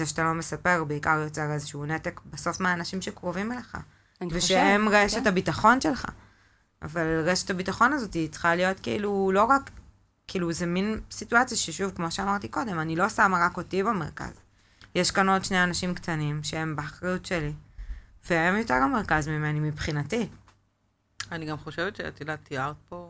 [0.00, 3.76] שזה שאתה לא מספר, בעיקר יוצר איזשהו נתק בסוף מהאנשים שקרובים אליך.
[4.20, 5.26] אני ושהם חושבת, רשת כן.
[5.26, 6.04] הביטחון שלך.
[6.82, 9.70] אבל רשת הביטחון הזאת היא צריכה להיות כאילו לא רק,
[10.28, 14.32] כאילו זה מין סיטואציה ששוב, כמו שאמרתי קודם, אני לא שמה רק אותי במרכז.
[14.94, 17.52] יש כאן עוד שני אנשים קטנים שהם באחריות שלי,
[18.30, 20.28] והם יותר המרכז ממני מבחינתי.
[21.32, 23.09] אני גם חושבת שאת יודעת, תיארת פה,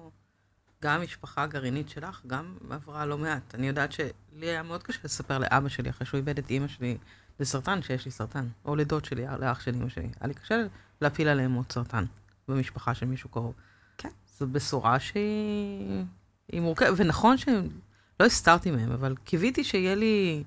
[0.84, 3.54] גם המשפחה הגרעינית שלך, גם עברה לא מעט.
[3.54, 6.96] אני יודעת שלי היה מאוד קשה לספר לאבא שלי, אחרי שהוא איבד את אימא שלי
[7.40, 8.46] לסרטן, שיש לי סרטן.
[8.64, 10.08] או לדוד שלי, לאח של אימא שלי.
[10.20, 10.62] היה לי קשה
[11.00, 12.04] להפיל עליהם עוד סרטן
[12.48, 13.54] במשפחה של מישהו קרוב.
[13.98, 14.08] כן.
[14.38, 16.04] זו בשורה שהיא
[16.52, 20.44] היא מורכבת, ונכון שלא הסתרתי מהם, אבל קיוויתי שיהיה לי...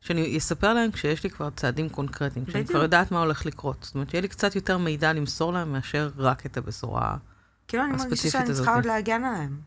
[0.00, 2.66] שאני אספר להם כשיש לי כבר צעדים קונקרטיים, כשאני.
[2.66, 3.82] כבר יודעת מה הולך לקרות.
[3.82, 7.16] זאת אומרת, שיהיה לי קצת יותר מידע למסור להם מאשר רק את הבשורה.
[7.68, 8.74] כאילו אני מרגישה שאני צריכה.
[8.74, 9.60] עוד להגן עליהם.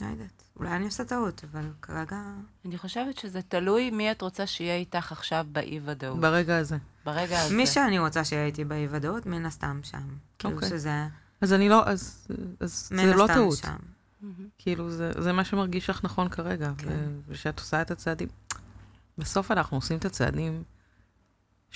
[0.00, 2.22] לא יודעת, אולי אני עושה טעות, אבל כרגע...
[2.64, 6.20] אני חושבת שזה תלוי מי את רוצה שיהיה איתך עכשיו באי-ודאות.
[6.20, 6.76] ברגע הזה.
[7.04, 7.54] ברגע הזה.
[7.54, 10.08] מי שאני רוצה שיהיה איתי באי ודאות, מן הסתם שם.
[10.38, 10.68] כאילו אוקיי.
[10.68, 11.06] שזה...
[11.40, 12.28] אז אני לא, אז,
[12.60, 13.56] אז זה לא טעות.
[13.56, 13.76] שם.
[14.58, 16.88] כאילו, זה, זה מה שמרגיש לך נכון כרגע, כן.
[16.88, 18.28] ו- ושאת עושה את הצעדים.
[19.18, 20.62] בסוף אנחנו עושים את הצעדים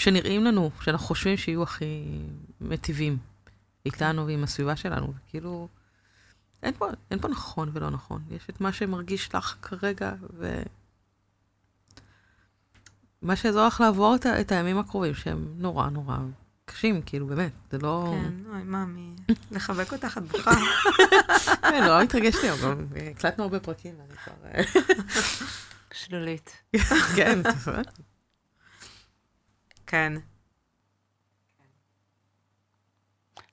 [0.01, 2.05] שנראים לנו, שאנחנו חושבים שיהיו הכי
[2.61, 3.19] מטיבים
[3.87, 5.69] איתנו ועם הסביבה שלנו, וכאילו,
[6.63, 10.63] אין פה, אין פה נכון ולא נכון, יש את מה שמרגיש לך כרגע, ו...
[13.23, 16.17] מה שיעזור לך לעבור את, את הימים הקרובים, שהם נורא נורא
[16.65, 18.15] קשים, כאילו, באמת, זה לא...
[18.23, 19.17] כן, אוי, מאמי,
[19.51, 20.51] לחבק אותך, את בוכה.
[21.71, 24.35] כן, נורא מתרגש לי, אבל הקלטנו הרבה פרקים, ואני כבר...
[24.45, 24.63] אה,
[25.93, 26.63] שלולית.
[27.17, 27.39] כן,
[29.91, 30.13] כן.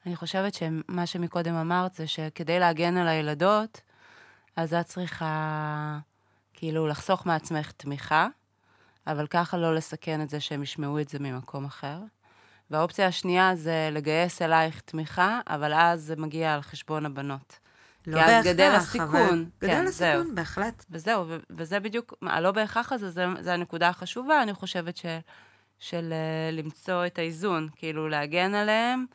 [0.05, 3.81] אני חושבת שמה שמקודם אמרת זה שכדי להגן על הילדות,
[4.55, 5.99] אז את צריכה
[6.53, 8.27] כאילו לחסוך מעצמך תמיכה,
[9.07, 11.99] אבל ככה לא לסכן את זה שהם ישמעו את זה ממקום אחר.
[12.71, 17.59] והאופציה השנייה זה לגייס אלייך תמיכה, אבל אז זה מגיע על חשבון הבנות.
[18.07, 19.49] לא בהכרח, גדל אבל- הסיכון.
[19.61, 20.07] גדל כן, זהו.
[20.19, 20.85] הסיכון, בהחלט.
[20.91, 25.05] וזהו, ו- וזה בדיוק, הלא בהכרח הזה, זה, זה הנקודה החשובה, אני חושבת, ש,
[25.79, 29.05] של אה, למצוא את האיזון, כאילו להגן עליהם,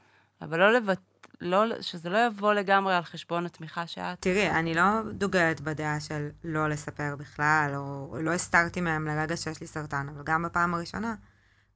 [0.42, 1.00] אבל לא לבט...
[1.40, 4.20] לא, שזה לא יבוא לגמרי על חשבון התמיכה שאת...
[4.20, 9.60] תראי, אני לא דוגלת בדעה של לא לספר בכלל, או לא הסתרתי מהם לרגע שיש
[9.60, 11.14] לי סרטן, אבל גם בפעם הראשונה,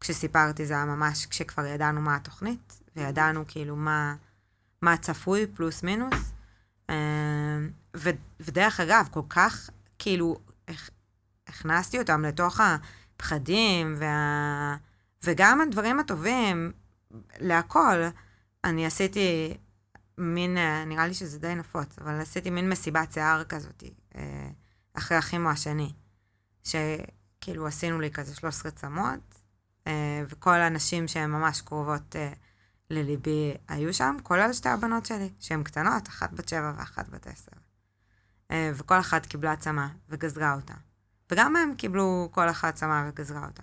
[0.01, 4.15] כשסיפרתי זה היה ממש כשכבר ידענו מה התוכנית, וידענו כאילו מה,
[4.83, 6.33] מה צפוי, פלוס מינוס.
[6.91, 6.95] אה,
[7.97, 10.37] ו, ודרך אגב, כל כך, כאילו,
[10.71, 10.91] הכ-
[11.47, 12.61] הכנסתי אותם לתוך
[13.17, 14.77] הפחדים, וה,
[15.25, 16.73] וגם הדברים הטובים,
[17.41, 18.03] להכל.
[18.65, 19.57] אני עשיתי
[20.19, 23.85] מין, אה, נראה לי שזה די נפוץ, אבל עשיתי מין מסיבת שיער כזאת,
[24.17, 24.49] אה,
[24.95, 25.93] אחרי הכימו השני.
[26.65, 29.41] שכאילו עשינו לי כזה 13 צמות,
[29.87, 32.33] אה, וכל הנשים שהן ממש קרובות אה,
[32.91, 37.53] לליבי היו שם, כולל שתי הבנות שלי, שהן קטנות, אחת בת שבע ואחת בת עשר.
[38.75, 40.75] וכל אחת קיבלה צמה וגזרה אותה.
[41.31, 43.63] וגם הם קיבלו כל אחת צמה וגזרה אותה.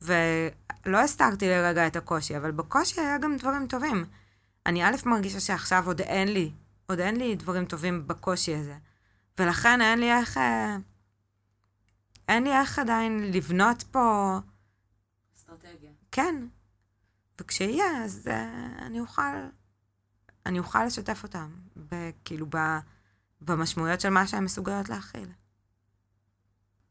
[0.00, 4.04] ולא הסתרתי לרגע את הקושי, אבל בקושי היה גם דברים טובים.
[4.66, 6.52] אני א' מרגישה שעכשיו עוד אין לי,
[6.86, 8.76] עוד אין לי דברים טובים בקושי הזה.
[9.38, 10.76] ולכן אין לי איך, אה,
[12.28, 14.38] אין לי איך עדיין לבנות פה,
[15.36, 15.90] אסטרטגיה.
[16.12, 16.46] כן.
[17.40, 19.22] וכשיהיה, אז uh, אני אוכל,
[20.46, 21.50] אני אוכל לשתף אותם,
[22.24, 22.46] כאילו,
[23.40, 25.28] במשמעויות של מה שהן מסוגלות להכיל.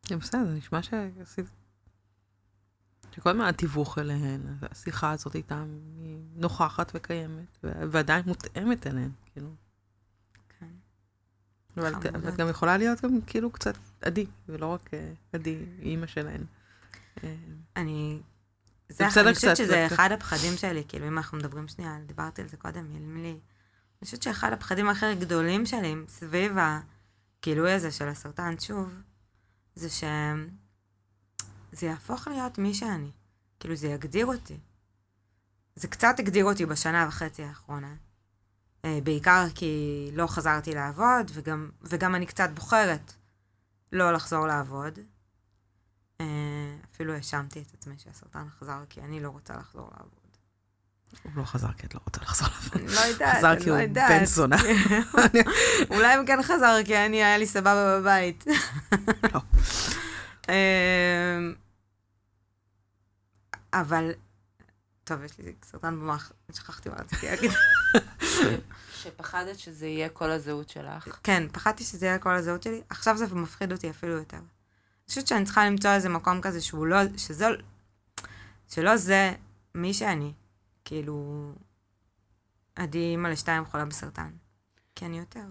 [0.07, 1.45] זה בסדר, נשמע שעשית...
[3.11, 9.49] שכל הזמן התיווך אליהן, השיחה הזאת איתן היא נוכחת וקיימת, ועדיין מותאמת אליהן, כאילו.
[10.59, 10.65] כן.
[11.77, 11.93] אבל
[12.29, 16.43] את- גם יכולה להיות גם כאילו קצת עדי, ולא רק אה, עדי, אימא שלהן.
[17.75, 18.21] אני...
[18.89, 21.97] זה בסדר אני חושבת קצת, שזה זה- אחד הפחדים שלי, כאילו, אם אנחנו מדברים שנייה,
[22.05, 22.85] דיברתי על זה קודם,
[23.21, 23.29] לי.
[23.31, 23.39] אני
[24.05, 28.93] חושבת שאחד הפחדים הכי גדולים שלי סביב הגילוי הזה של הסרטן, שוב,
[29.79, 33.11] זה שזה יהפוך להיות מי שאני.
[33.59, 34.57] כאילו, זה יגדיר אותי.
[35.75, 37.95] זה קצת הגדיר אותי בשנה וחצי האחרונה.
[38.85, 43.13] אה, בעיקר כי לא חזרתי לעבוד, וגם, וגם אני קצת בוחרת
[43.91, 44.99] לא לחזור לעבוד.
[46.21, 50.18] אה, אפילו האשמתי את עצמי שהסרטן חזר כי אני לא רוצה לחזור לעבוד.
[51.23, 52.81] הוא לא חזר כי את לא רוצה לחזור לעבוד.
[52.81, 54.19] אני לא יודעת, חזר כי לא הוא יודעת.
[54.19, 54.57] בן זונה.
[55.95, 58.45] אולי הוא כן חזר כי אני, היה לי סבבה בבית.
[59.33, 59.41] לא.
[60.49, 61.53] אמ,
[63.73, 64.11] אבל,
[65.03, 67.51] טוב, יש לי סרטן במוח, שכחתי מה רציתי להגיד.
[69.03, 71.19] שפחדת שזה יהיה כל הזהות שלך.
[71.23, 74.37] כן, פחדתי שזה יהיה כל הזהות שלי, עכשיו זה מפחיד אותי אפילו יותר.
[74.37, 74.45] אני
[75.07, 77.47] חושבת שאני צריכה למצוא איזה מקום כזה שהוא לא, שזה,
[78.69, 79.33] שלא זה
[79.75, 80.33] מי שאני.
[80.89, 81.51] כאילו,
[82.75, 84.31] עדי אימא לשתיים חולה בסרטן.
[84.95, 85.45] כי אני יותר.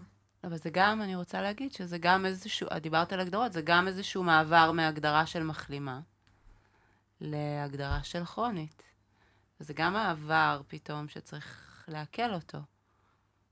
[0.44, 3.88] אבל זה גם, אני רוצה להגיד שזה גם איזשהו, את דיברת על הגדרות, זה גם
[3.88, 6.00] איזשהו מעבר מהגדרה של מחלימה
[7.20, 8.82] להגדרה של כרונית.
[9.60, 12.58] וזה גם מעבר פתאום שצריך לעכל אותו.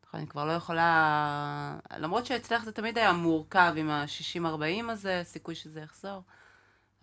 [0.06, 1.78] נכון, אני כבר לא יכולה...
[1.96, 6.22] למרות שאצלך זה תמיד היה מורכב עם ה-60-40 הזה, סיכוי שזה יחזור.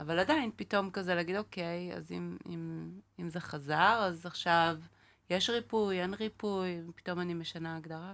[0.05, 4.77] אבל עדיין, פתאום כזה להגיד, אוקיי, אז אם, אם, אם זה חזר, אז עכשיו
[5.29, 8.13] יש ריפוי, אין ריפוי, פתאום אני משנה הגדרה.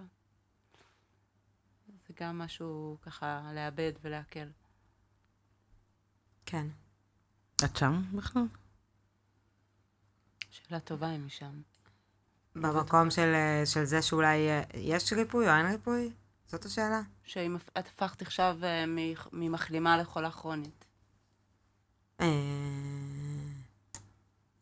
[2.08, 4.40] זה גם משהו ככה לאבד ולעכל.
[6.46, 6.68] כן.
[7.66, 8.44] את שם בכלל?
[10.52, 11.62] שאלה טובה אם היא שם.
[12.56, 13.34] במקום של,
[13.66, 16.12] של זה שאולי אה, יש ריפוי או אין ריפוי?
[16.48, 17.02] זאת השאלה?
[17.24, 18.86] שאם הפ- את הפכת עכשיו אה,
[19.34, 20.86] ממחלימה לחולה כרונית.
[22.20, 22.26] אה,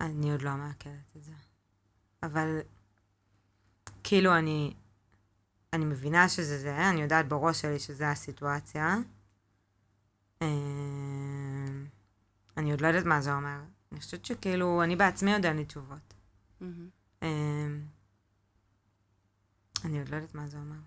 [0.01, 1.31] אני עוד לא מעכלת את זה.
[2.23, 2.59] אבל
[4.03, 4.73] כאילו אני,
[5.73, 8.95] אני מבינה שזה זה, אני יודעת בראש שלי שזה הסיטואציה.
[10.41, 10.47] אה,
[12.57, 13.59] אני עוד לא יודעת מה זה אומר.
[13.91, 16.13] אני חושבת שכאילו, אני בעצמי עוד אין לי תשובות.
[16.61, 16.89] מהמם.
[17.23, 17.67] אה,
[19.85, 20.79] אני עוד לא יודעת מה זה אומר.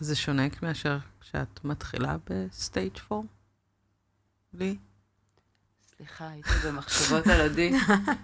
[0.00, 3.26] זה שונה מאשר כשאת מתחילה ב stage 4?
[4.52, 4.78] לי?
[5.98, 7.72] סליחה, הייתי במחשבות על עדי.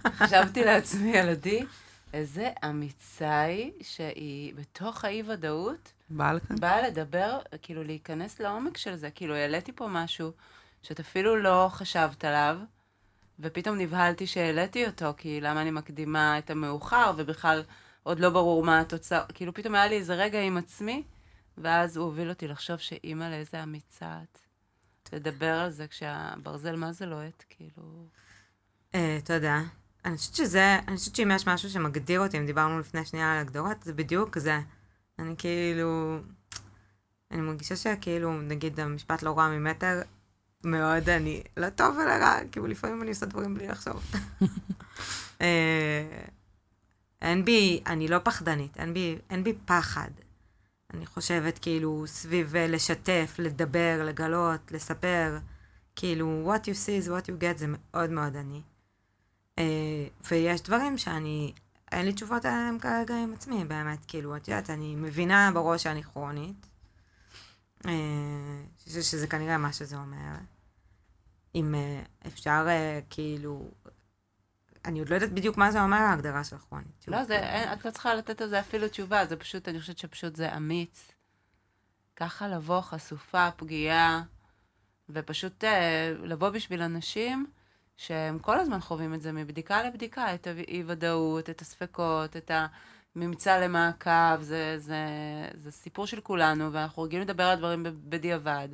[0.05, 1.65] חשבתי לעצמי על עדי,
[2.13, 6.55] איזה אמיצה היא שהיא בתוך האי-ודאות באה לכאן?
[6.59, 9.09] באה לדבר, כאילו להיכנס לעומק של זה.
[9.11, 10.31] כאילו העליתי פה משהו
[10.83, 12.57] שאת אפילו לא חשבת עליו,
[13.39, 17.63] ופתאום נבהלתי שהעליתי אותו, כי למה אני מקדימה את המאוחר, ובכלל
[18.03, 19.23] עוד לא ברור מה התוצאה.
[19.33, 21.03] כאילו פתאום היה לי איזה רגע עם עצמי,
[21.57, 24.44] ואז הוא הוביל אותי לחשוב שאימא לאיזה אמיצה את.
[25.15, 28.07] לדבר על זה כשהברזל מה זה לוהט, כאילו...
[28.95, 29.61] אה, תודה.
[30.05, 33.37] אני חושבת שזה, אני חושבת שאם יש משהו שמגדיר אותי, אם דיברנו לפני שנייה על
[33.37, 34.59] הגדרות, זה בדיוק זה.
[35.19, 36.19] אני כאילו,
[37.31, 40.01] אני מרגישה שכאילו, נגיד המשפט לא רע ממטר,
[40.63, 44.11] מאוד אני, לא טוב ולא רע, כאילו לפעמים אני עושה דברים בלי לחשוב.
[45.41, 46.25] אה,
[47.21, 50.09] אין בי, אני לא פחדנית, אין בי, אין בי פחד.
[50.93, 55.37] אני חושבת כאילו סביב אה, לשתף, לדבר, לגלות, לספר.
[55.95, 58.61] כאילו, what you see is what you get זה מאוד מאוד אני.
[59.59, 59.61] Uh,
[60.31, 61.53] ויש דברים שאני,
[61.91, 66.03] אין לי תשובות עליהם כרגע עם עצמי, באמת, כאילו, את יודעת, אני מבינה בראש שאני
[66.03, 66.67] כרונית,
[67.85, 67.91] אה,
[68.87, 70.35] שזה, כנראה מה שזה אומר.
[71.55, 73.71] אם אה, אפשר, אה, כאילו,
[74.85, 77.05] אני עוד לא יודעת בדיוק מה זה אומר ההגדרה של כרונית.
[77.07, 79.97] לא, זה, אין, את לא צריכה לתת על זה אפילו תשובה, זה פשוט, אני חושבת
[79.97, 81.11] שפשוט זה אמיץ.
[82.15, 84.23] ככה לבוא חשופה, פגיעה,
[85.09, 87.45] ופשוט אה, לבוא בשביל אנשים
[87.97, 92.51] שהם כל הזמן חווים את זה מבדיקה לבדיקה, את האי-ודאות, את הספקות, את
[93.15, 94.97] הממצא למעקב, זה, זה,
[95.53, 98.67] זה סיפור של כולנו, ואנחנו רגילים לדבר על דברים בדיעבד,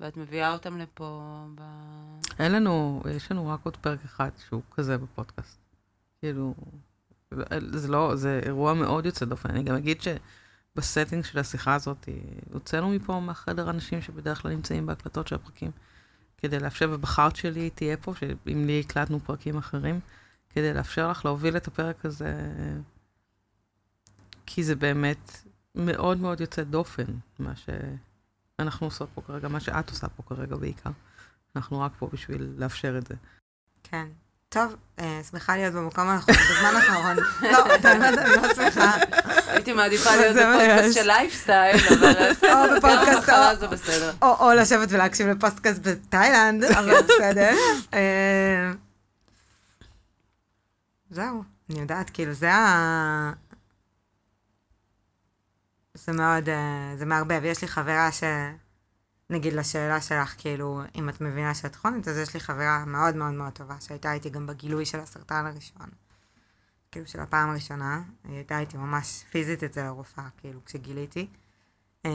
[0.00, 1.62] ואת מביאה אותם לפה ב...
[2.38, 5.58] אין לנו, יש לנו רק עוד פרק אחד שהוא כזה בפודקאסט.
[6.20, 6.54] כאילו,
[7.72, 9.50] זה לא, זה אירוע מאוד יוצא דופן.
[9.50, 12.08] אני גם אגיד שבסטינג של השיחה הזאת,
[12.52, 15.70] הוצאנו מפה מהחדר אנשים שבדרך כלל נמצאים בהקלטות של הפרקים,
[16.36, 20.00] כדי לאפשר, ובחרת שלי תהיה פה, שאם לי הקלטנו פרקים אחרים,
[20.48, 22.52] כדי לאפשר לך להוביל את הפרק הזה,
[24.46, 25.42] כי זה באמת
[25.74, 27.04] מאוד מאוד יוצא דופן,
[27.38, 27.56] מה
[28.60, 30.90] שאנחנו עושות פה כרגע, מה שאת עושה פה כרגע בעיקר.
[31.56, 33.14] אנחנו רק פה בשביל לאפשר את זה.
[33.82, 34.06] כן.
[34.48, 37.16] טוב, אה, שמחה להיות במקום הנכון, בזמן הנכון.
[37.52, 38.96] לא, את האמת, אני לא שמחה.
[39.46, 42.14] הייתי מעדיפה להיות בפודקאסט של לייפסטייל, אבל
[42.52, 44.12] או בפודקאסט, זה בסדר.
[44.22, 47.50] או לשבת ולהקשיב לפודקאסט בתאילנד, אבל בסדר.
[47.94, 48.72] אה,
[51.10, 53.32] זהו, אני יודעת, כאילו, זה ה...
[55.94, 57.40] זה מאוד, אה, זה מערבב.
[57.44, 58.22] יש לי חברה ש...
[59.30, 63.32] נגיד לשאלה שלך, כאילו, אם את מבינה שאת כרונית, אז יש לי חברה מאוד מאוד
[63.32, 65.88] מאוד טובה, שהייתה איתי גם בגילוי של הסרטן הראשון.
[66.92, 68.02] כאילו, של הפעם הראשונה.
[68.24, 71.26] היא הייתה איתי ממש פיזית אצל הרופאה, כאילו, כשגיליתי.
[72.06, 72.10] אה,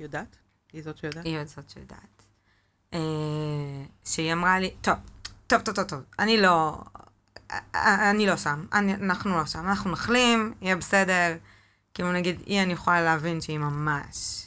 [0.00, 0.36] יודעת?
[0.72, 1.24] היא זאת שיודעת?
[1.24, 2.22] היא זאת שיודעת.
[2.94, 4.94] אה, שהיא אמרה לי, טוב,
[5.46, 6.82] טוב, טוב, טוב, טוב, אני לא,
[7.74, 11.36] אני לא שם, אני, אנחנו לא שם, אנחנו נחלים, יהיה בסדר.
[11.96, 14.46] כאילו, נגיד, היא, אני יכולה להבין שהיא ממש...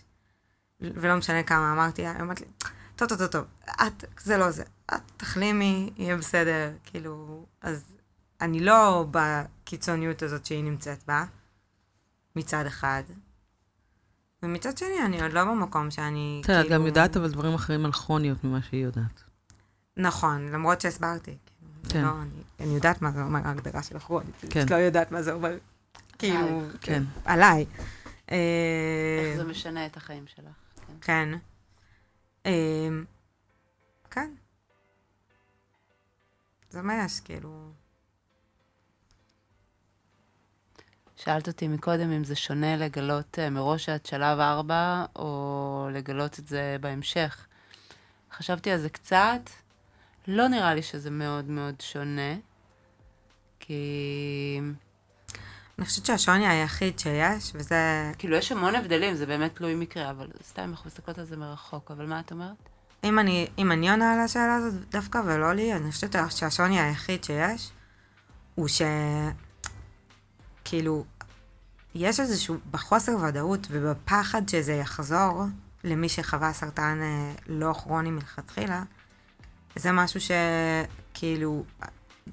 [0.82, 2.48] ולא משנה כמה אמרתי לה, היא אמרת לי,
[2.96, 4.64] טוב, טוב, טוב, טוב, את, זה לא זה,
[4.96, 7.84] את תחלימי, יהיה בסדר, כאילו, אז
[8.42, 11.26] אני לא בקיצוניות הזאת שהיא נמצאת בה,
[12.36, 13.04] מצד אחד.
[14.44, 16.62] ומצד שני, אני עוד לא במקום שאני, כאילו...
[16.62, 19.24] את גם יודעת אבל דברים אחרים על כרוניות ממה שהיא יודעת.
[19.98, 21.38] נכון, למרות שהסברתי.
[21.46, 22.04] כאילו, כן.
[22.04, 24.36] לא, אני, אני יודעת מה זה אומר ההגדרה של הכרונית.
[24.50, 24.60] כן.
[24.60, 25.58] אני לא יודעת מה זה אומר,
[26.20, 27.04] כאילו, כן.
[27.26, 27.66] עליי.
[28.28, 30.56] איך זה משנה את החיים שלך.
[31.02, 31.30] כן.
[32.46, 33.06] אמ,
[34.12, 34.34] כן.
[36.70, 37.72] זה מה יש, כאילו...
[41.16, 46.48] שאלת אותי מקודם אם זה שונה לגלות אה, מראש שאת שלב ארבע, או לגלות את
[46.48, 47.48] זה בהמשך.
[48.32, 49.50] חשבתי על זה קצת,
[50.28, 52.36] לא נראה לי שזה מאוד מאוד שונה,
[53.60, 54.62] כי...
[55.80, 58.12] אני חושבת שהשוני היחיד שיש, וזה...
[58.18, 61.92] כאילו, יש המון הבדלים, זה באמת תלוי מקרה, אבל סתם אנחנו מסתכלות על זה מרחוק,
[61.92, 62.70] אבל מה את אומרת?
[63.04, 67.24] אם אני, אם אני עונה על השאלה הזאת דווקא ולא לי, אני חושבת שהשוני היחיד
[67.24, 67.72] שיש,
[68.56, 68.82] הוא ש...
[70.66, 71.06] כאילו,
[71.96, 75.44] יש איזשהו, בחוסר ודאות ובפחד שזה יחזור
[75.84, 78.84] למי שחווה סרטן אה, לא כרוני מלכתחילה,
[79.76, 81.64] זה משהו שכאילו,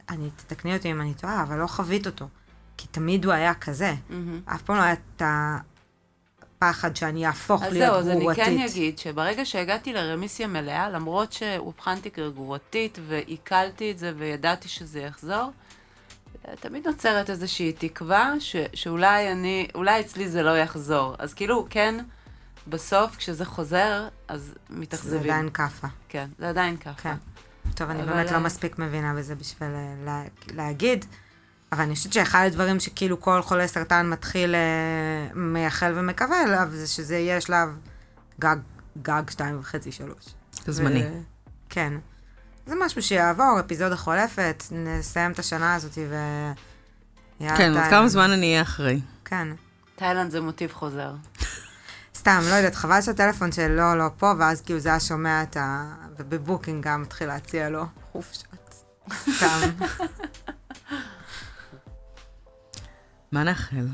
[0.09, 2.29] אני, תתקני אותי אם אני טועה, אבל לא חווית אותו.
[2.77, 3.95] כי תמיד הוא היה כזה.
[4.11, 4.55] Mm-hmm.
[4.55, 5.23] אף פעם לא היה את
[6.57, 7.99] הפחד שאני אהפוך להיות גרורתית.
[7.99, 13.99] אז זהו, אז אני כן אגיד שברגע שהגעתי לרמיסיה מלאה, למרות שאובחנתי כגרורתית ועיכלתי את
[13.99, 15.51] זה וידעתי שזה יחזור,
[16.61, 21.15] תמיד נוצרת איזושהי תקווה ש, שאולי אני, אולי אצלי זה לא יחזור.
[21.19, 21.95] אז כאילו, כן,
[22.67, 25.23] בסוף, כשזה חוזר, אז מתאכזבים.
[25.23, 25.87] זה עדיין כאפה.
[26.09, 27.03] כן, זה עדיין כאפה.
[27.03, 27.15] כן.
[27.75, 29.69] טוב, אני באמת לא מספיק מבינה בזה בשביל
[30.05, 30.23] לה,
[30.55, 31.05] להגיד.
[31.73, 36.87] אבל אני חושבת שאחד הדברים שכאילו כל חולה סרטן מתחיל אה, מייחל ומקווה אליו, זה
[36.87, 37.79] שזה יהיה שלב
[38.41, 38.57] גג,
[39.03, 40.25] גג שתיים וחצי, שלוש.
[40.67, 41.03] זמני.
[41.03, 41.21] ו...
[41.69, 41.93] כן.
[42.67, 46.17] זה משהו שיעבור, אפיזודה חולפת, נסיים את השנה הזאת ו...
[47.39, 49.01] כן, עוד כמה זמן אני אהיה אחרי.
[49.25, 49.49] כן.
[49.97, 51.15] תאילנד זה מוטיב חוזר.
[52.15, 55.95] סתם, לא יודעת, חבל שהטלפון שלו לא פה, ואז כאילו זה היה שומע את ה...
[56.19, 58.85] ובבוקינג גם מתחיל להציע לו חופשות.
[59.31, 59.61] סתם.
[63.37, 63.87] מה נאחל?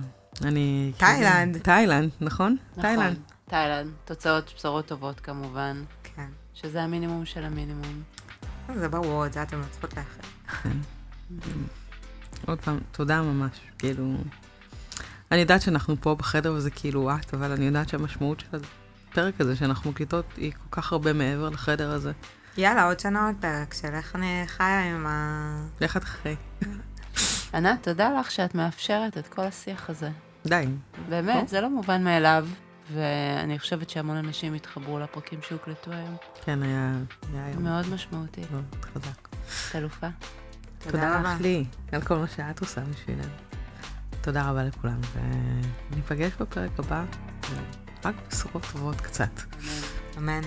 [0.45, 0.93] אני...
[0.97, 1.59] תאילנד.
[1.59, 2.57] תאילנד, נכון?
[2.71, 2.83] נכון.
[2.83, 3.19] תאילנד.
[3.49, 3.91] תאילנד.
[4.05, 5.85] תוצאות, בשורות טובות כמובן.
[6.03, 6.29] כן.
[6.55, 8.03] שזה המינימום של המינימום.
[8.75, 10.29] זה ברור, את זה אתם לא צריכות לאחל.
[10.63, 10.77] כן.
[12.47, 13.61] עוד פעם, תודה ממש.
[13.79, 14.17] כאילו...
[15.33, 18.59] אני יודעת שאנחנו פה בחדר וזה כאילו את, אבל אני יודעת שהמשמעות של
[19.11, 22.13] הפרק הזה שאנחנו מקליטות היא כל כך הרבה מעבר לחדר הזה.
[22.57, 25.67] יאללה, עוד שנה עוד פרק של איך אני חיה עם ה...
[25.81, 26.37] איך את חיי.
[27.55, 30.11] ענת, תודה לך שאת מאפשרת את כל השיח הזה.
[30.47, 30.67] די.
[31.09, 32.47] באמת, זה לא מובן מאליו,
[32.93, 36.17] ואני חושבת שהמון אנשים התחברו לפרקים שהוקלטו היום.
[36.45, 36.93] כן, היה
[37.35, 38.41] היה יום מאוד משמעותי.
[38.51, 39.29] מאוד חזק.
[39.71, 40.07] את אלופה.
[40.79, 41.35] תודה רבה.
[41.35, 43.33] לך לי, על כל מה שאת עושה בשבילנו.
[44.21, 45.01] תודה רבה לכולם,
[45.91, 47.05] וניפגש בפרק הבא,
[48.05, 49.41] רק בשורות טובות קצת.
[50.19, 50.43] אמן.